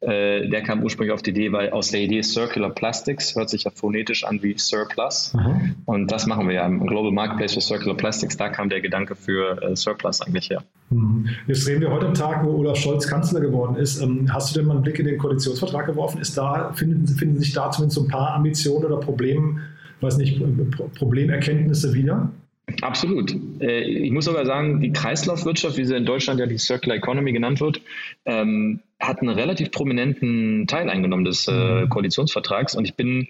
äh, 0.00 0.46
der 0.46 0.62
kam 0.62 0.82
ursprünglich 0.82 1.14
auf 1.14 1.22
die 1.22 1.30
Idee, 1.30 1.52
weil 1.52 1.70
aus 1.70 1.90
der 1.90 2.00
Idee 2.00 2.22
Circular 2.22 2.70
Plastics 2.70 3.34
hört 3.34 3.48
sich 3.48 3.64
ja 3.64 3.70
phonetisch 3.74 4.24
an 4.24 4.42
wie 4.42 4.58
Surplus. 4.58 5.32
Mhm. 5.32 5.76
Und 5.86 6.12
das 6.12 6.26
machen 6.26 6.48
wir 6.48 6.54
ja 6.54 6.66
im 6.66 6.86
Global 6.86 7.12
Marketplace 7.12 7.54
for 7.54 7.62
Circular 7.62 7.96
Plastics. 7.96 8.36
Da 8.36 8.50
kam 8.50 8.68
der 8.68 8.82
Gedanke 8.82 9.14
für 9.14 9.62
äh, 9.62 9.74
Surplus 9.74 10.20
eigentlich 10.20 10.50
her. 10.50 10.62
Mhm. 10.90 11.28
Jetzt 11.46 11.68
reden 11.68 11.80
wir 11.80 11.90
heute 11.90 12.06
am 12.06 12.14
Tag, 12.14 12.44
wo 12.44 12.50
Olaf 12.50 12.76
Scholz 12.76 13.06
Kanzler 13.06 13.40
geworden 13.40 13.76
ist. 13.76 14.02
Ähm, 14.02 14.32
hast 14.32 14.54
du 14.54 14.58
denn 14.58 14.66
mal 14.66 14.74
einen 14.74 14.82
Blick 14.82 14.98
in 14.98 15.06
den 15.06 15.18
Koalitionsvertrag 15.18 15.86
geworfen? 15.86 16.20
Ist 16.20 16.36
da, 16.36 16.72
finden, 16.74 17.06
finden 17.06 17.38
sich 17.38 17.52
da 17.52 17.70
zumindest 17.70 17.96
so 17.96 18.04
ein 18.04 18.08
paar 18.08 18.34
Ambitionen 18.34 18.84
oder 18.84 18.96
Probleme, 18.98 19.60
weiß 20.00 20.18
nicht, 20.18 20.42
Problemerkenntnisse 20.96 21.94
wieder? 21.94 22.30
Absolut. 22.82 23.34
Äh, 23.60 23.82
ich 23.82 24.10
muss 24.10 24.24
sogar 24.24 24.44
sagen, 24.46 24.80
die 24.80 24.92
Kreislaufwirtschaft, 24.92 25.76
wie 25.76 25.84
sie 25.84 25.96
in 25.96 26.04
Deutschland 26.04 26.40
ja 26.40 26.46
die 26.46 26.58
Circular 26.58 26.96
Economy 26.96 27.32
genannt 27.32 27.60
wird, 27.60 27.80
ähm, 28.24 28.80
hat 28.98 29.20
einen 29.20 29.30
relativ 29.30 29.70
prominenten 29.70 30.66
Teil 30.66 30.90
eingenommen 30.90 31.24
des 31.24 31.46
äh, 31.46 31.52
mhm. 31.52 31.88
Koalitionsvertrags 31.88 32.74
und 32.74 32.84
ich 32.84 32.94
bin 32.94 33.28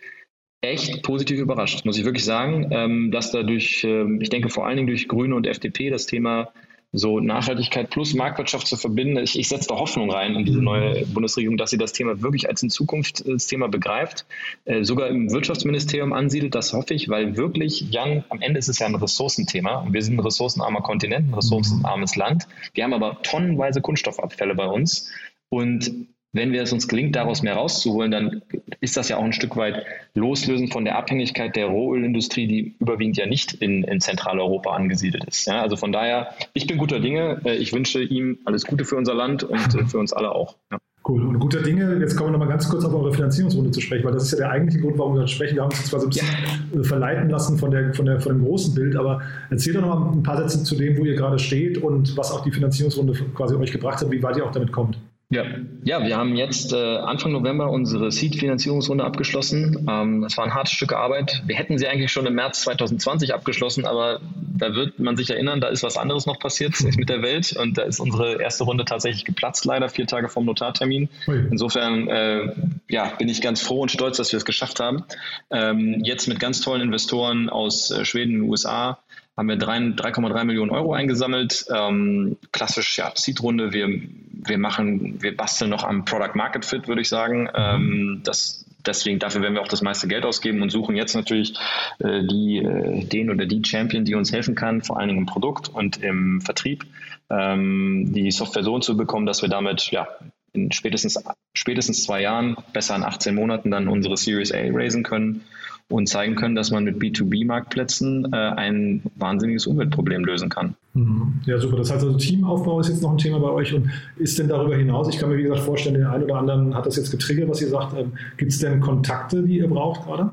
echt 0.63 1.03
positiv 1.03 1.39
überrascht, 1.41 1.87
muss 1.87 1.97
ich 1.97 2.05
wirklich 2.05 2.25
sagen, 2.25 2.69
ähm, 2.71 3.11
dass 3.11 3.33
dadurch, 3.33 3.83
ich 4.21 4.29
denke 4.29 4.51
vor 4.51 4.67
allen 4.67 4.77
Dingen 4.77 4.89
durch 4.89 5.09
Grüne 5.09 5.35
und 5.35 5.47
FDP 5.47 5.89
das 5.89 6.05
Thema 6.05 6.53
so 6.93 7.21
Nachhaltigkeit 7.21 7.91
plus 7.91 8.15
Marktwirtschaft 8.15 8.67
zu 8.67 8.77
verbinden. 8.77 9.19
Ich, 9.19 9.39
ich 9.39 9.49
setze 9.49 9.69
da 9.69 9.77
Hoffnung 9.77 10.11
rein 10.11 10.35
in 10.35 10.45
diese 10.45 10.61
neue 10.61 11.07
Bundesregierung, 11.07 11.57
dass 11.57 11.71
sie 11.71 11.79
das 11.79 11.93
Thema 11.93 12.21
wirklich 12.23 12.49
als 12.49 12.63
in 12.63 12.71
Zukunft 12.71 13.27
das 13.27 13.47
Thema 13.47 13.69
begreift, 13.69 14.27
äh, 14.65 14.83
sogar 14.83 15.09
im 15.09 15.31
Wirtschaftsministerium 15.31 16.13
ansiedelt. 16.13 16.55
Das 16.55 16.73
hoffe 16.73 16.95
ich, 16.95 17.09
weil 17.09 17.37
wirklich, 17.37 17.91
Jan, 17.91 18.25
am 18.29 18.41
Ende 18.41 18.59
ist 18.59 18.69
es 18.69 18.81
ja 18.81 18.87
ein 18.87 18.97
Ressourcenthema. 18.97 19.87
Wir 19.91 20.03
sind 20.03 20.17
ein 20.17 20.21
ressourcenarmer 20.21 20.81
Kontinent, 20.81 21.29
ein 21.29 21.35
ressourcenarmes 21.35 22.17
Land. 22.17 22.49
Wir 22.75 22.85
haben 22.85 22.95
aber 22.95 23.23
tonnenweise 23.23 23.81
Kunststoffabfälle 23.81 24.55
bei 24.55 24.67
uns. 24.67 25.11
Und 25.49 26.07
wenn 26.33 26.53
wir 26.53 26.63
es 26.63 26.73
uns 26.73 26.87
gelingt, 26.87 27.17
daraus 27.17 27.43
mehr 27.43 27.55
rauszuholen, 27.55 28.11
dann 28.11 28.43
ist 28.81 28.97
das 28.97 29.09
ja 29.09 29.17
auch 29.17 29.25
ein 29.25 29.33
Stück 29.33 29.57
weit 29.57 29.85
Loslösen 30.15 30.69
von 30.69 30.85
der 30.85 30.97
Abhängigkeit 30.97 31.57
der 31.57 31.67
Rohölindustrie, 31.67 32.47
die 32.47 32.75
überwiegend 32.79 33.17
ja 33.17 33.27
nicht 33.27 33.55
in, 33.55 33.85
in 33.85 34.01
Zentraleuropa 34.01 34.71
angesiedelt 34.71 35.25
ist. 35.25 35.47
Ja, 35.47 35.61
also 35.63 35.77
von 35.77 35.93
daher, 35.93 36.35
ich 36.55 36.67
bin 36.67 36.79
guter 36.79 37.01
Dinge. 37.01 37.41
Äh, 37.45 37.57
ich 37.57 37.73
wünsche 37.73 38.03
ihm 38.03 38.39
alles 38.45 38.65
Gute 38.65 38.85
für 38.85 38.97
unser 38.97 39.15
Land 39.15 39.43
und 39.43 39.75
äh, 39.75 39.85
für 39.87 39.99
uns 39.99 40.13
alle 40.13 40.33
auch. 40.33 40.57
Ja. 40.71 40.79
Cool. 41.09 41.27
Und 41.27 41.39
guter 41.39 41.63
Dinge, 41.63 41.97
jetzt 41.99 42.15
kommen 42.15 42.29
wir 42.29 42.33
noch 42.33 42.45
mal 42.45 42.51
ganz 42.51 42.69
kurz 42.69 42.85
auf 42.85 42.93
eure 42.93 43.13
Finanzierungsrunde 43.13 43.71
zu 43.71 43.81
sprechen, 43.81 44.05
weil 44.05 44.13
das 44.13 44.25
ist 44.25 44.33
ja 44.33 44.39
der 44.39 44.51
eigentliche 44.51 44.83
Grund, 44.83 44.99
warum 44.99 45.17
wir 45.17 45.27
sprechen. 45.27 45.55
Wir 45.55 45.63
haben 45.63 45.71
uns 45.71 45.87
zwar 45.87 45.99
so 45.99 46.07
ein 46.07 46.11
bisschen 46.11 46.29
ja. 46.73 46.81
Äh, 46.81 46.85
verleiten 46.85 47.31
lassen 47.31 47.59
von, 47.59 47.71
der, 47.71 47.95
von, 47.95 48.05
der, 48.05 48.21
von 48.21 48.37
dem 48.37 48.45
großen 48.45 48.75
Bild, 48.75 48.95
aber 48.97 49.23
erzähl 49.49 49.73
doch 49.73 49.81
noch 49.81 49.99
mal 49.99 50.13
ein 50.13 50.23
paar 50.23 50.37
Sätze 50.37 50.63
zu 50.63 50.77
dem, 50.77 50.99
wo 50.99 51.05
ihr 51.05 51.15
gerade 51.15 51.39
steht 51.39 51.79
und 51.79 52.17
was 52.19 52.31
auch 52.31 52.45
die 52.45 52.53
Finanzierungsrunde 52.53 53.15
quasi 53.35 53.55
euch 53.55 53.73
gebracht 53.73 54.01
hat, 54.01 54.11
wie 54.11 54.23
weit 54.23 54.37
ihr 54.37 54.45
auch 54.45 54.53
damit 54.53 54.73
kommt. 54.73 54.99
Ja, 55.31 55.45
ja 55.85 56.05
wir 56.05 56.17
haben 56.17 56.35
jetzt 56.35 56.73
äh, 56.73 56.77
Anfang 56.77 57.31
November 57.31 57.71
unsere 57.71 58.11
Seed-Finanzierungsrunde 58.11 59.05
abgeschlossen. 59.05 59.87
Ähm, 59.89 60.23
das 60.23 60.37
war 60.37 60.45
ein 60.45 60.55
hartes 60.55 60.73
Stück 60.73 60.93
Arbeit. 60.93 61.45
Wir 61.47 61.55
hätten 61.55 61.79
sie 61.79 61.87
eigentlich 61.87 62.11
schon 62.11 62.27
im 62.27 62.35
März 62.35 62.63
2020 62.63 63.33
abgeschlossen, 63.33 63.87
aber 63.87 64.21
da 64.59 64.75
wird 64.75 64.99
man 64.99 65.17
sich 65.17 65.31
erinnern, 65.31 65.61
da 65.61 65.69
ist 65.69 65.85
was 65.85 65.97
anderes 65.97 66.27
noch 66.27 66.41
passiert 66.41 66.75
mit 66.97 67.09
der 67.09 67.23
Welt 67.23 67.57
und 67.57 67.79
da 67.79 67.83
ist 67.83 68.01
unsere 68.01 68.43
erste 68.43 68.65
Runde 68.65 68.85
tatsächlich 68.85 69.25
geplatzt, 69.25 69.65
leider 69.65 69.89
vier 69.89 70.09
Tage 70.09 70.29
vom 70.29 70.45
Notartermin. 70.45 71.09
Insofern 71.51 72.09
äh, 72.09 72.53
ja, 72.89 73.13
bin 73.17 73.29
ich 73.29 73.41
ganz 73.41 73.63
froh 73.63 73.83
und 73.83 73.93
stolz, 73.93 74.17
dass 74.17 74.33
wir 74.33 74.37
es 74.37 74.45
geschafft 74.45 74.81
haben. 74.81 75.05
Ähm, 75.51 76.03
jetzt 76.05 76.27
mit 76.27 76.41
ganz 76.41 76.61
tollen 76.61 76.83
Investoren 76.83 77.49
aus 77.49 77.93
äh, 77.93 78.05
Schweden 78.05 78.43
und 78.43 78.49
USA 78.49 78.99
haben 79.41 79.49
wir 79.49 79.57
3,3 79.57 80.45
Millionen 80.45 80.71
Euro 80.71 80.93
eingesammelt. 80.93 81.65
Ähm, 81.75 82.37
klassisch, 82.53 82.99
ja, 82.99 83.11
Seed-Runde. 83.15 83.73
Wir, 83.73 83.89
wir 83.89 84.59
machen, 84.59 85.23
wir 85.23 85.35
basteln 85.35 85.71
noch 85.71 85.83
am 85.83 86.05
Product 86.05 86.35
Market 86.35 86.67
Fit, 86.67 86.89
würde 86.89 87.01
ich 87.01 87.09
sagen. 87.09 87.49
Ähm, 87.55 88.21
das, 88.23 88.67
deswegen, 88.85 89.19
dafür 89.19 89.41
werden 89.41 89.55
wir 89.55 89.63
auch 89.63 89.69
das 89.69 89.81
meiste 89.81 90.09
Geld 90.09 90.27
ausgeben 90.27 90.61
und 90.61 90.69
suchen 90.69 90.95
jetzt 90.95 91.15
natürlich 91.15 91.55
äh, 92.01 92.23
die, 92.23 92.59
äh, 92.59 93.07
den 93.07 93.31
oder 93.31 93.47
die 93.47 93.63
Champion, 93.65 94.05
die 94.05 94.15
uns 94.15 94.31
helfen 94.31 94.55
kann, 94.55 94.83
vor 94.83 94.99
allen 94.99 95.09
Dingen 95.09 95.21
im 95.21 95.27
Produkt 95.27 95.71
und 95.71 96.03
im 96.03 96.43
Vertrieb, 96.43 96.85
ähm, 97.31 98.13
die 98.13 98.31
Software 98.33 98.63
so 98.63 98.79
zu 98.79 98.95
bekommen, 98.95 99.25
dass 99.25 99.41
wir 99.41 99.49
damit, 99.49 99.91
ja, 99.91 100.07
in 100.53 100.73
spätestens, 100.73 101.19
spätestens 101.55 102.05
zwei 102.05 102.23
Jahren, 102.23 102.57
besser 102.73 102.97
in 102.97 103.03
18 103.03 103.35
Monaten 103.35 103.71
dann 103.71 103.89
unsere 103.89 104.17
Series 104.17 104.53
A 104.53 104.59
raisen 104.73 105.03
können 105.03 105.43
und 105.91 106.09
zeigen 106.09 106.37
können, 106.37 106.55
dass 106.55 106.71
man 106.71 106.85
mit 106.85 106.99
B2B-Marktplätzen 106.99 108.33
äh, 108.33 108.37
ein 108.37 109.03
wahnsinniges 109.17 109.67
Umweltproblem 109.67 110.25
lösen 110.25 110.49
kann. 110.49 110.77
Mhm. 110.95 111.41
Ja, 111.47 111.59
super. 111.59 111.77
Das 111.77 111.91
heißt 111.91 112.05
also, 112.05 112.17
Teamaufbau 112.17 112.81
ist 112.81 112.89
jetzt 112.89 113.03
noch 113.03 113.11
ein 113.11 113.19
Thema 113.19 113.41
bei 113.41 113.51
euch. 113.51 113.75
Und 113.75 113.91
ist 114.17 114.39
denn 114.39 114.49
darüber 114.49 114.77
hinaus, 114.77 115.09
ich 115.09 115.19
kann 115.19 115.29
mir 115.29 115.39
wie 115.39 115.43
gesagt 115.43 115.63
vorstellen, 115.63 115.97
der 115.97 116.13
ein 116.13 116.23
oder 116.23 116.37
anderen 116.37 116.75
hat 116.75 116.87
das 116.87 116.97
jetzt 116.97 117.11
getriggert, 117.11 117.49
was 117.49 117.61
ihr 117.61 117.69
sagt, 117.69 117.97
ähm, 117.99 118.13
gibt 118.37 118.53
es 118.53 118.59
denn 118.59 118.81
Kontakte, 118.81 119.43
die 119.43 119.59
ihr 119.59 119.69
braucht 119.69 120.05
gerade? 120.05 120.31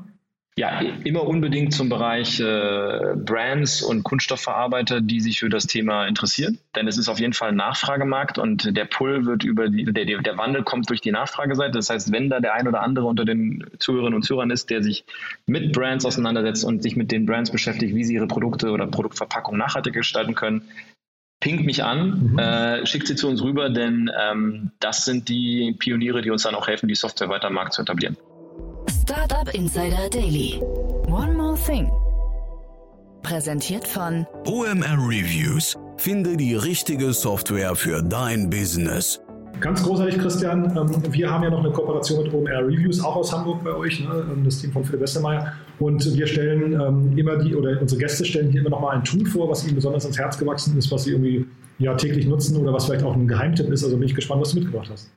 Ja, 0.58 0.80
immer 1.04 1.24
unbedingt 1.24 1.72
zum 1.72 1.88
Bereich 1.88 2.40
äh, 2.40 3.14
Brands 3.14 3.80
und 3.80 4.02
Kunststoffverarbeiter, 4.02 5.00
die 5.00 5.20
sich 5.20 5.38
für 5.38 5.48
das 5.48 5.68
Thema 5.68 6.08
interessieren. 6.08 6.58
Denn 6.74 6.88
es 6.88 6.98
ist 6.98 7.08
auf 7.08 7.20
jeden 7.20 7.32
Fall 7.32 7.50
ein 7.50 7.54
Nachfragemarkt 7.54 8.38
und 8.38 8.76
der 8.76 8.84
Pull 8.84 9.24
wird 9.24 9.44
über 9.44 9.68
die, 9.68 9.84
der, 9.84 10.04
der 10.04 10.36
Wandel 10.36 10.64
kommt 10.64 10.90
durch 10.90 11.00
die 11.00 11.12
Nachfrageseite. 11.12 11.78
Das 11.78 11.90
heißt, 11.90 12.10
wenn 12.10 12.28
da 12.28 12.40
der 12.40 12.54
ein 12.54 12.66
oder 12.66 12.82
andere 12.82 13.06
unter 13.06 13.24
den 13.24 13.68
Zuhörerinnen 13.78 14.16
und 14.16 14.24
Zuhörern 14.24 14.50
ist, 14.50 14.68
der 14.68 14.82
sich 14.82 15.04
mit 15.46 15.72
Brands 15.72 16.04
auseinandersetzt 16.04 16.64
und 16.64 16.82
sich 16.82 16.96
mit 16.96 17.12
den 17.12 17.24
Brands 17.24 17.52
beschäftigt, 17.52 17.94
wie 17.94 18.02
sie 18.02 18.14
ihre 18.14 18.26
Produkte 18.26 18.72
oder 18.72 18.88
Produktverpackung 18.88 19.56
nachhaltig 19.56 19.94
gestalten 19.94 20.34
können, 20.34 20.62
pinkt 21.38 21.66
mich 21.66 21.84
an, 21.84 22.32
mhm. 22.32 22.38
äh, 22.40 22.84
schickt 22.84 23.06
sie 23.06 23.14
zu 23.14 23.28
uns 23.28 23.44
rüber, 23.44 23.70
denn 23.70 24.10
ähm, 24.20 24.72
das 24.80 25.04
sind 25.04 25.28
die 25.28 25.76
Pioniere, 25.78 26.20
die 26.20 26.32
uns 26.32 26.42
dann 26.42 26.56
auch 26.56 26.66
helfen, 26.66 26.88
die 26.88 26.96
Software 26.96 27.28
weiter 27.28 27.46
am 27.46 27.54
Markt 27.54 27.74
zu 27.74 27.82
etablieren. 27.82 28.16
Startup 29.08 29.48
Insider 29.54 30.10
Daily. 30.10 30.60
One 31.06 31.32
more 31.32 31.56
thing. 31.56 31.90
Präsentiert 33.22 33.88
von 33.88 34.26
OMR 34.44 34.98
Reviews. 34.98 35.78
Finde 35.96 36.36
die 36.36 36.54
richtige 36.54 37.14
Software 37.14 37.74
für 37.74 38.02
dein 38.02 38.50
Business. 38.50 39.18
Ganz 39.60 39.82
großartig, 39.82 40.18
Christian. 40.18 40.76
Ähm, 40.76 41.02
wir 41.10 41.30
haben 41.30 41.42
ja 41.42 41.48
noch 41.48 41.60
eine 41.60 41.70
Kooperation 41.70 42.24
mit 42.24 42.34
OMR 42.34 42.66
Reviews, 42.66 43.02
auch 43.02 43.16
aus 43.16 43.32
Hamburg 43.32 43.64
bei 43.64 43.72
euch, 43.72 43.98
ne? 43.98 44.26
Ähm, 44.30 44.44
das 44.44 44.60
Team 44.60 44.72
von 44.72 44.84
Philipp 44.84 45.00
Westermeier. 45.00 45.54
Und 45.78 46.04
wir 46.14 46.26
stellen 46.26 46.78
ähm, 46.78 47.16
immer 47.16 47.38
die, 47.38 47.56
oder 47.56 47.80
unsere 47.80 47.98
Gäste 47.98 48.26
stellen 48.26 48.50
hier 48.50 48.60
immer 48.60 48.68
noch 48.68 48.80
mal 48.82 48.90
ein 48.90 49.04
Tool 49.04 49.24
vor, 49.24 49.48
was 49.48 49.64
ihnen 49.64 49.76
besonders 49.76 50.04
ans 50.04 50.18
Herz 50.18 50.36
gewachsen 50.36 50.76
ist, 50.76 50.92
was 50.92 51.04
sie 51.04 51.12
irgendwie 51.12 51.46
ja, 51.78 51.94
täglich 51.94 52.26
nutzen 52.26 52.58
oder 52.58 52.74
was 52.74 52.84
vielleicht 52.84 53.06
auch 53.06 53.14
ein 53.14 53.26
Geheimtipp 53.26 53.70
ist. 53.70 53.84
Also 53.84 53.96
bin 53.96 54.06
ich 54.06 54.14
gespannt, 54.14 54.42
was 54.42 54.50
du 54.50 54.58
mitgebracht 54.58 54.90
hast. 54.92 55.10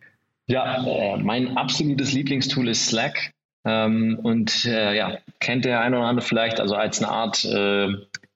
Ja, 0.47 0.81
äh, 0.81 1.17
mein 1.21 1.57
absolutes 1.57 2.13
Lieblingstool 2.13 2.69
ist 2.69 2.87
Slack. 2.87 3.33
Ähm, 3.63 4.19
und 4.21 4.65
äh, 4.65 4.95
ja, 4.95 5.17
kennt 5.39 5.65
der 5.65 5.81
eine 5.81 5.97
oder 5.97 6.07
andere 6.07 6.25
vielleicht, 6.25 6.59
also 6.59 6.75
als 6.75 6.99
eine 6.99 7.11
Art 7.11 7.45
äh, 7.45 7.89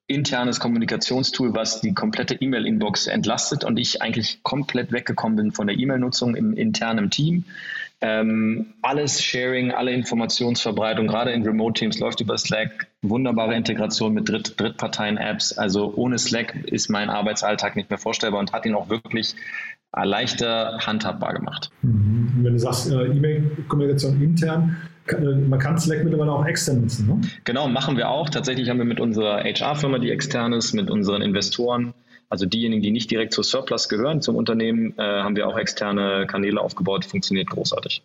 internes 0.08 0.60
Kommunikationstool, 0.60 1.56
was 1.56 1.82
die 1.82 1.94
komplette 1.94 2.36
E-Mail-Inbox 2.36 3.08
entlastet 3.08 3.64
und 3.64 3.78
ich 3.78 4.02
eigentlich 4.02 4.44
komplett 4.44 4.92
weggekommen 4.92 5.36
bin 5.36 5.52
von 5.52 5.66
der 5.68 5.78
E-Mail-Nutzung 5.78 6.36
im 6.36 6.54
internen 6.54 7.10
Team. 7.10 7.46
Ähm, 8.02 8.74
alles 8.84 9.24
Sharing, 9.24 9.72
alle 9.72 9.92
Informationsverbreitung, 9.92 11.08
gerade 11.08 11.32
in 11.32 11.44
Remote-Teams 11.44 11.98
läuft 12.00 12.20
über 12.22 12.38
Slack. 12.38 12.88
Wunderbare 13.02 13.56
Integration 13.56 14.14
mit 14.14 14.30
Dritt 14.30 14.60
Drittparteien-Apps. 14.60 15.58
Also 15.58 15.94
ohne 15.96 16.20
Slack 16.20 16.56
ist 16.66 16.90
mein 16.90 17.10
Arbeitsalltag 17.10 17.76
nicht 17.76 17.90
mehr 17.90 17.98
vorstellbar 17.98 18.42
und 18.42 18.52
hat 18.54 18.66
ihn 18.66 18.76
auch 18.76 18.90
wirklich 18.90 19.36
leichter 20.04 20.78
handhabbar 20.86 21.34
gemacht. 21.34 21.70
Mhm. 21.82 22.32
Wenn 22.42 22.54
du 22.54 22.60
sagst, 22.60 22.92
äh, 22.92 23.06
E-Mail-Kommunikation 23.06 24.22
intern, 24.22 24.76
äh, 25.08 25.16
man 25.18 25.60
kann 25.60 25.78
Slack 25.78 26.04
mittlerweile 26.04 26.32
auch 26.32 26.46
extern 26.46 26.82
nutzen, 26.82 27.08
ne? 27.08 27.22
Genau, 27.44 27.68
machen 27.68 27.96
wir 27.96 28.10
auch. 28.10 28.30
Tatsächlich 28.30 28.70
haben 28.70 28.80
wir 28.80 28.86
mit 28.86 29.00
unserer 29.00 29.44
HR-Firma, 29.44 30.00
die 30.00 30.12
extern 30.12 30.54
ist, 30.54 30.74
mit 30.74 30.90
unseren 30.90 31.22
Investoren, 31.22 31.94
also 32.30 32.46
diejenigen, 32.46 32.82
die 32.82 32.92
nicht 32.92 33.12
direkt 33.12 33.34
zur 33.34 33.44
Surplus 33.44 33.88
gehören, 33.88 34.22
zum 34.22 34.36
Unternehmen, 34.36 34.94
äh, 34.98 35.04
haben 35.04 35.36
wir 35.36 35.48
auch 35.48 35.58
externe 35.58 36.26
Kanäle 36.28 36.60
aufgebaut. 36.60 37.06
Funktioniert 37.06 37.50
großartig. 37.50 38.02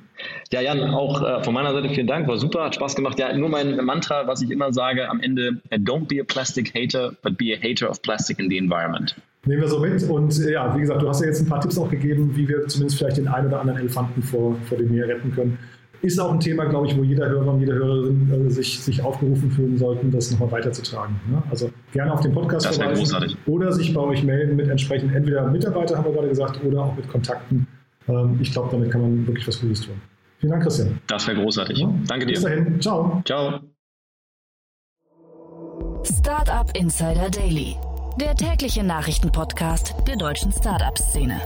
Ja, 0.52 0.62
Jan, 0.62 0.82
auch 0.82 1.22
äh, 1.22 1.44
von 1.44 1.54
meiner 1.54 1.74
Seite 1.74 1.90
vielen 1.90 2.08
Dank, 2.08 2.28
war 2.28 2.38
super, 2.38 2.64
hat 2.64 2.76
Spaß 2.76 2.96
gemacht. 2.96 3.20
Ja, 3.20 3.36
nur 3.38 3.50
mein 3.50 3.76
Mantra, 3.86 4.26
was 4.26 4.42
ich 4.42 4.50
immer 4.50 4.74
sage 4.74 5.08
am 5.08 5.20
Ende, 5.22 5.62
äh, 5.70 5.78
don't 5.78 6.08
be 6.08 6.20
a 6.20 6.24
plastic 6.24 6.74
hater, 6.74 7.14
but 7.22 7.38
be 7.38 7.54
a 7.54 7.58
hater 7.62 7.88
of 7.88 8.02
plastic 8.02 8.40
in 8.40 8.50
the 8.50 8.58
environment. 8.58 9.16
Nehmen 9.46 9.62
wir 9.62 9.68
so 9.68 9.80
mit 9.80 10.02
und 10.10 10.40
äh, 10.40 10.54
ja, 10.54 10.76
wie 10.76 10.82
gesagt, 10.82 11.04
du 11.04 11.08
hast 11.08 11.22
ja 11.22 11.28
jetzt 11.28 11.42
ein 11.42 11.48
paar 11.48 11.62
Tipps 11.62 11.78
auch 11.78 11.90
gegeben, 11.90 12.36
wie 12.36 12.48
wir 12.48 12.68
zumindest 12.68 12.98
vielleicht 12.98 13.18
den 13.18 13.28
einen 13.28 13.48
oder 13.48 13.62
anderen 13.62 13.80
Elefanten 13.80 14.24
vor, 14.24 14.56
vor 14.68 14.78
dem 14.80 14.92
Meer 14.92 15.08
retten 15.08 15.32
können. 15.34 15.60
Ist 16.02 16.20
auch 16.20 16.32
ein 16.32 16.40
Thema, 16.40 16.66
glaube 16.66 16.88
ich, 16.88 16.98
wo 16.98 17.04
jeder 17.04 17.30
Hörer 17.30 17.54
und 17.54 17.60
jede 17.60 17.74
Hörerin 17.74 18.48
äh, 18.48 18.50
sich, 18.50 18.80
sich 18.80 19.04
aufgerufen 19.04 19.52
fühlen 19.52 19.78
sollten, 19.78 20.10
das 20.10 20.32
nochmal 20.32 20.52
weiterzutragen. 20.52 21.20
Ne? 21.30 21.44
Also 21.52 21.70
gerne 21.94 22.12
auf 22.12 22.22
den 22.22 22.32
Podcast 22.32 22.66
verweisen 22.66 23.36
oder 23.46 23.72
sich 23.72 23.94
bei 23.94 24.02
euch 24.02 24.24
melden 24.24 24.56
mit 24.56 24.68
entsprechend 24.68 25.14
entweder 25.14 25.46
Mitarbeiter, 25.48 25.98
haben 25.98 26.06
wir 26.06 26.14
gerade 26.14 26.30
gesagt, 26.30 26.64
oder 26.64 26.86
auch 26.86 26.96
mit 26.96 27.08
Kontakten. 27.08 27.68
Ähm, 28.08 28.40
ich 28.42 28.52
glaube, 28.52 28.70
damit 28.72 28.90
kann 28.90 29.02
man 29.02 29.28
wirklich 29.28 29.48
was 29.48 29.62
Gutes 29.62 29.82
tun. 29.82 30.02
Vielen 30.40 30.52
Dank, 30.52 30.64
Christian. 30.64 31.02
Das 31.08 31.28
wäre 31.28 31.42
großartig. 31.42 31.78
Ja. 31.78 31.94
Danke 32.08 32.26
dir. 32.26 32.34
Bis 32.34 32.44
dahin. 32.44 32.82
Ciao. 32.82 33.22
Ciao. 33.26 33.60
Startup 36.04 36.72
Insider 36.78 37.30
Daily, 37.30 37.76
der 38.20 38.36
tägliche 38.36 38.84
Nachrichtenpodcast 38.84 39.96
der 40.08 40.16
deutschen 40.16 40.54
Startup-Szene. 40.54 41.42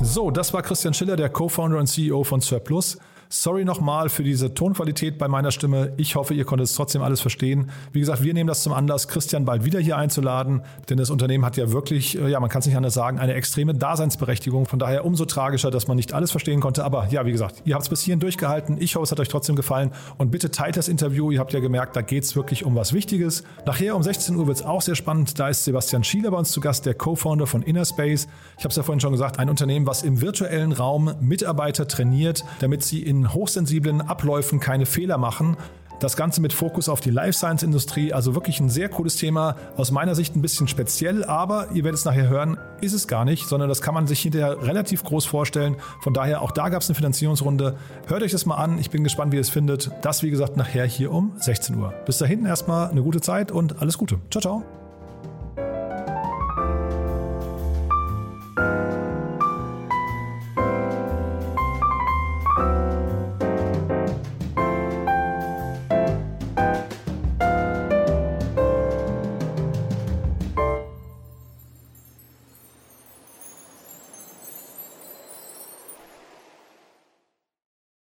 So, 0.00 0.30
das 0.30 0.52
war 0.52 0.62
Christian 0.62 0.92
Schiller, 0.92 1.16
der 1.16 1.30
Co-Founder 1.30 1.78
und 1.78 1.86
CEO 1.86 2.24
von 2.24 2.40
Surplus. 2.40 2.98
Sorry 3.34 3.64
nochmal 3.64 4.10
für 4.10 4.22
diese 4.22 4.52
Tonqualität 4.52 5.16
bei 5.16 5.26
meiner 5.26 5.52
Stimme. 5.52 5.94
Ich 5.96 6.16
hoffe, 6.16 6.34
ihr 6.34 6.44
konntet 6.44 6.68
es 6.68 6.74
trotzdem 6.74 7.00
alles 7.00 7.22
verstehen. 7.22 7.70
Wie 7.90 8.00
gesagt, 8.00 8.22
wir 8.22 8.34
nehmen 8.34 8.46
das 8.46 8.62
zum 8.62 8.74
Anlass, 8.74 9.08
Christian 9.08 9.46
bald 9.46 9.64
wieder 9.64 9.80
hier 9.80 9.96
einzuladen, 9.96 10.60
denn 10.90 10.98
das 10.98 11.08
Unternehmen 11.08 11.42
hat 11.42 11.56
ja 11.56 11.72
wirklich, 11.72 12.18
äh, 12.18 12.28
ja, 12.28 12.40
man 12.40 12.50
kann 12.50 12.60
es 12.60 12.66
nicht 12.66 12.76
anders 12.76 12.92
sagen, 12.92 13.18
eine 13.18 13.32
extreme 13.32 13.72
Daseinsberechtigung. 13.72 14.66
Von 14.66 14.78
daher 14.78 15.06
umso 15.06 15.24
tragischer, 15.24 15.70
dass 15.70 15.88
man 15.88 15.96
nicht 15.96 16.12
alles 16.12 16.30
verstehen 16.30 16.60
konnte. 16.60 16.84
Aber 16.84 17.06
ja, 17.08 17.24
wie 17.24 17.32
gesagt, 17.32 17.62
ihr 17.64 17.74
habt 17.74 17.84
es 17.84 17.88
bis 17.88 18.02
hierhin 18.02 18.20
durchgehalten. 18.20 18.76
Ich 18.78 18.96
hoffe, 18.96 19.04
es 19.04 19.12
hat 19.12 19.18
euch 19.18 19.28
trotzdem 19.28 19.56
gefallen. 19.56 19.92
Und 20.18 20.30
bitte 20.30 20.50
teilt 20.50 20.76
das 20.76 20.88
Interview. 20.88 21.30
Ihr 21.30 21.40
habt 21.40 21.54
ja 21.54 21.60
gemerkt, 21.60 21.96
da 21.96 22.02
geht 22.02 22.24
es 22.24 22.36
wirklich 22.36 22.66
um 22.66 22.76
was 22.76 22.92
Wichtiges. 22.92 23.44
Nachher 23.64 23.96
um 23.96 24.02
16 24.02 24.36
Uhr 24.36 24.46
wird 24.46 24.58
es 24.58 24.62
auch 24.62 24.82
sehr 24.82 24.94
spannend. 24.94 25.38
Da 25.38 25.48
ist 25.48 25.64
Sebastian 25.64 26.04
Schieler 26.04 26.32
bei 26.32 26.36
uns 26.36 26.50
zu 26.50 26.60
Gast, 26.60 26.84
der 26.84 26.92
Co-Founder 26.92 27.46
von 27.46 27.62
Innerspace. 27.62 28.28
Ich 28.58 28.64
habe 28.64 28.72
es 28.72 28.76
ja 28.76 28.82
vorhin 28.82 29.00
schon 29.00 29.12
gesagt, 29.12 29.38
ein 29.38 29.48
Unternehmen, 29.48 29.86
was 29.86 30.02
im 30.02 30.20
virtuellen 30.20 30.72
Raum 30.72 31.14
Mitarbeiter 31.22 31.88
trainiert, 31.88 32.44
damit 32.60 32.84
sie 32.84 33.00
hochsensiblen 33.28 34.00
Abläufen 34.00 34.60
keine 34.60 34.86
Fehler 34.86 35.18
machen. 35.18 35.56
Das 36.02 36.16
Ganze 36.16 36.40
mit 36.40 36.52
Fokus 36.52 36.88
auf 36.88 37.00
die 37.00 37.10
Life 37.10 37.34
Science 37.34 37.62
Industrie, 37.62 38.12
also 38.12 38.34
wirklich 38.34 38.58
ein 38.58 38.68
sehr 38.68 38.88
cooles 38.88 39.14
Thema. 39.14 39.54
Aus 39.76 39.92
meiner 39.92 40.16
Sicht 40.16 40.34
ein 40.34 40.42
bisschen 40.42 40.66
speziell, 40.66 41.22
aber 41.22 41.68
ihr 41.74 41.84
werdet 41.84 42.00
es 42.00 42.04
nachher 42.04 42.28
hören, 42.28 42.58
ist 42.80 42.92
es 42.92 43.06
gar 43.06 43.24
nicht, 43.24 43.46
sondern 43.46 43.68
das 43.68 43.82
kann 43.82 43.94
man 43.94 44.08
sich 44.08 44.20
hinterher 44.20 44.60
relativ 44.64 45.04
groß 45.04 45.24
vorstellen. 45.26 45.76
Von 46.00 46.12
daher, 46.12 46.42
auch 46.42 46.50
da 46.50 46.70
gab 46.70 46.82
es 46.82 46.88
eine 46.88 46.96
Finanzierungsrunde. 46.96 47.76
Hört 48.08 48.22
euch 48.24 48.32
das 48.32 48.46
mal 48.46 48.56
an, 48.56 48.78
ich 48.78 48.90
bin 48.90 49.04
gespannt, 49.04 49.30
wie 49.30 49.36
ihr 49.36 49.42
es 49.42 49.50
findet. 49.50 49.92
Das, 50.02 50.24
wie 50.24 50.30
gesagt, 50.30 50.56
nachher 50.56 50.86
hier 50.86 51.12
um 51.12 51.34
16 51.36 51.76
Uhr. 51.76 51.94
Bis 52.04 52.18
dahin 52.18 52.46
erstmal 52.46 52.90
eine 52.90 53.02
gute 53.02 53.20
Zeit 53.20 53.52
und 53.52 53.80
alles 53.80 53.96
Gute. 53.96 54.18
Ciao, 54.28 54.40
ciao. 54.40 54.81